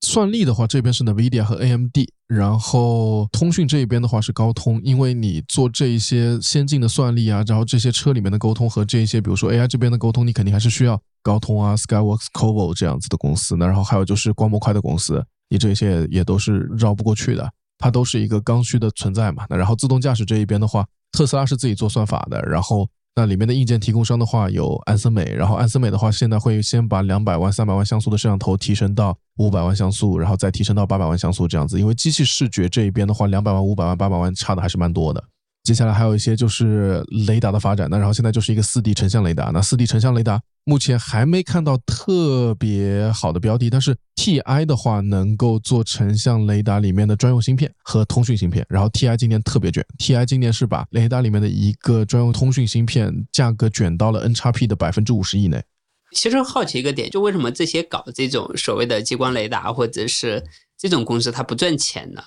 [0.05, 1.97] 算力的话，这边是 NVIDIA 和 AMD，
[2.27, 13.57] 然后通讯这一边的话是高通，因为你做这一些先进的算力啊，然后这些车里面的沟通和这一些，比如说 AI 这边的沟通，你肯定还是需要高通啊、Skyworks、c o v o 这样子的公司。
[13.57, 17.49] 那然后还有就是光模块的公司，你这些也都是绕不过去的，
[17.79, 19.47] 它都是一个刚需的存在嘛。
[19.49, 22.89] 那然后自动驾驶这一边的话，特斯拉是自己做算法的，然后。
[23.15, 31.79] 那里面的硬件提供商的话有安森美，然后安森美的话现在会先把两百万、三百万像素的摄像头提升到五百万像素，然后再提升到八百万像素这样子。
[31.79, 35.23] 因为机器视觉这一边的话，两百万、五百万、八百万差的还是蛮多的。
[35.63, 55.63] 接下来还有一些就是雷达的发展，那然后现在就是一个四 D 成像雷达，那四 D 成像雷达目前还没看到特别好的标的，但是 TI 的话能够做成像雷达里面的专用芯片和通讯芯片，然后 TI 今年特别卷，TI 今年是把雷达里面的一个专用通讯芯片价格卷到了 N 叉 P 的百分之五十以内。
[56.11, 60.45] 其实好奇一个点，就为什么这些搞这种所谓的激光雷达或者是
[60.77, 62.21] 这种公司它不赚钱呢？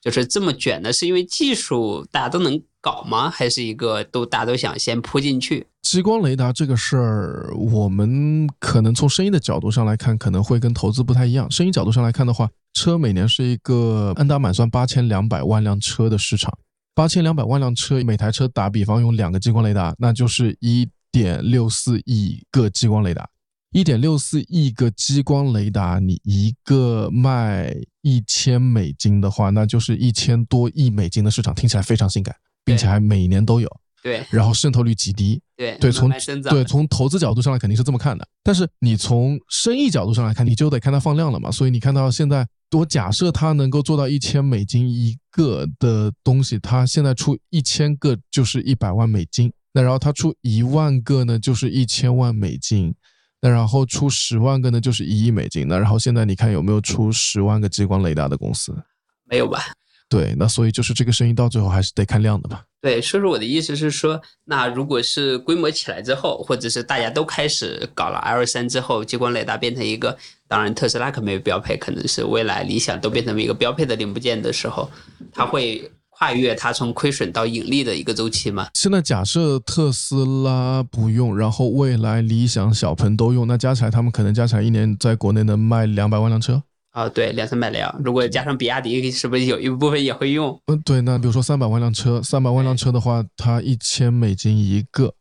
[0.00, 0.92] 就是这么卷呢？
[0.92, 3.30] 是因为技术大家都能搞吗？
[3.30, 5.66] 还是一个都大家都想先扑进去？
[5.82, 11.50] 激光雷达这个事儿，我们可能从生意的角度上来看，可能会跟投资不太一样。
[11.50, 16.52] 生意角度上来看的话，车每年是一个按打满算八千两百万辆车的市场，
[16.94, 23.28] 八千两百万辆车，每台车打比方用两个激光雷达，那就是一点六四亿个激光雷达。
[23.70, 32.34] 一点六四亿个激光雷达，你一个卖一千美金的话，那就是一千多亿美金的市场，听起来非常性感，
[32.68, 33.68] 并且还每年都有。
[34.00, 35.40] 对，然后渗透率极低。
[35.56, 36.08] 对对，从
[36.48, 41.50] 对从投资角度上来肯定是这么看的，但是你从生意角度上来看，你就得看它放量了嘛。
[41.50, 52.94] 所以你看到现在，我假设它能够做到一千美金一个的东西，它现在出一千个就是一百万美金，那然后它出一万个呢，就是一千万美金。
[53.40, 55.66] 那然后出十万个呢，就是一亿美金。
[55.66, 58.76] 那然后现在你看有没有出十万个激光雷达的公司？
[59.24, 59.60] 没有吧？
[60.08, 62.60] 对，那所以就是这个生意到最后还是得看量的嘛。
[62.80, 74.88] 对，所以说我的意思是说，那如果是规模起来之后，或者是大家都开始搞了 L 三之后，激光雷达变成一个，当然特斯拉可没有标配，可能是未来理想都变成一个标配的零部件的时候，
[75.32, 78.68] 它会跨越它从亏损到盈利的一个周期吗？
[78.74, 86.62] 现在假设特斯拉不用，然后未来理想、小鹏都用，那加起来他们可能加起来一年在国内能卖两百万辆车。
[86.90, 90.60] 啊、对，两三百辆，如果加上比亚迪，是不是有一部分也会用？
[90.66, 95.14] 嗯，对，那比如说三百万辆车，三百万辆车的话，它一千美金一个，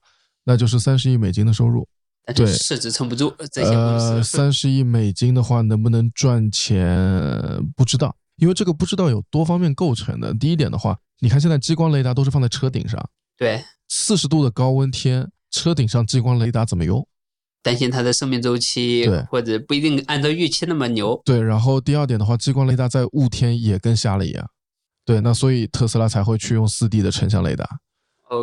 [0.46, 1.88] 那就是三十亿美金的收入。
[2.26, 4.38] 但是对市值撑不住这些公呃，司。
[4.38, 6.98] 三十亿美金的话，能不能赚钱
[7.76, 10.34] 不知道，因为这个不知道有多方面构成的。
[10.34, 13.02] 第一点的话，你看现在激光雷达都是放在车顶上，
[13.38, 17.08] 对，四十度的高温天，车顶上激光雷达怎么用？
[17.68, 21.22] 担心它的生命周期对，或者不一定按照预期那么牛。
[21.26, 24.50] 对，然后第二点的话，激光雷达在雾天也跟瞎了一样。
[25.04, 27.68] 对，那所以特斯拉才会去用四 D 的成像雷达。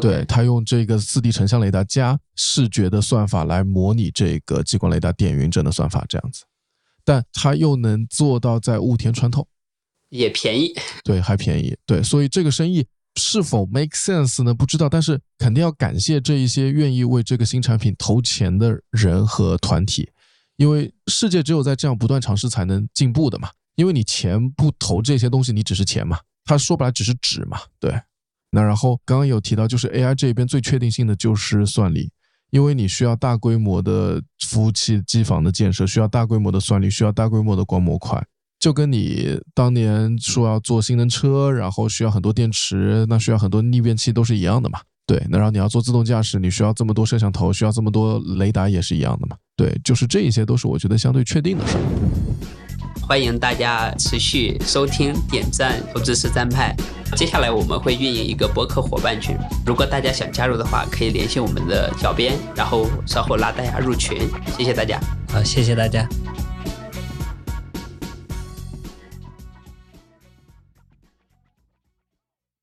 [0.01, 6.45] 对，它用这个四 D 成像雷达加视觉的算法来模拟这个激光雷达点云阵的算法，这样子，
[7.05, 9.47] 但它又能做到在雾天穿透，
[10.09, 10.75] 也便宜。
[11.03, 12.87] 对，还便宜，对，所以这个生意
[13.17, 14.53] 是否 make sense 呢？
[14.53, 20.11] 不知道，但是肯定要感谢这一些愿意为这个新产品投钱的人和团体，
[20.57, 23.49] 因为世界只有在这样不断尝试才能进步的嘛。
[23.77, 27.93] 因为你钱不投这些东西，你只是钱嘛，它说白了只是纸嘛，对。
[28.51, 32.13] 那然后刚刚有提到，就是 AI 这边最确定性的就是算力，
[32.51, 38.25] 因为你需要大规模的服务器机房的建设，需要大规模的算力，需要大规模的光模块。
[38.65, 44.81] 就跟你当年说要做性能车，然后需要很多电池，那需要很多逆变器都是一样的嘛。
[45.07, 49.37] 对，那然后你要做自动驾驶，你需要这么多摄像头，需要这么多雷达也是一样的嘛。
[49.55, 51.81] 对，就是这一些都是我觉得相对确定的事儿。
[53.03, 56.75] 欢迎大家持续收听、点赞、和支持战派。
[57.15, 59.37] 接下来我们会运营一个博客伙伴群，
[59.67, 64.17] 如果大家想加入的话，可以联系我们的小编，然后稍后拉大家入群。
[64.57, 64.99] 谢谢大家。
[65.29, 66.09] 好，谢谢大家。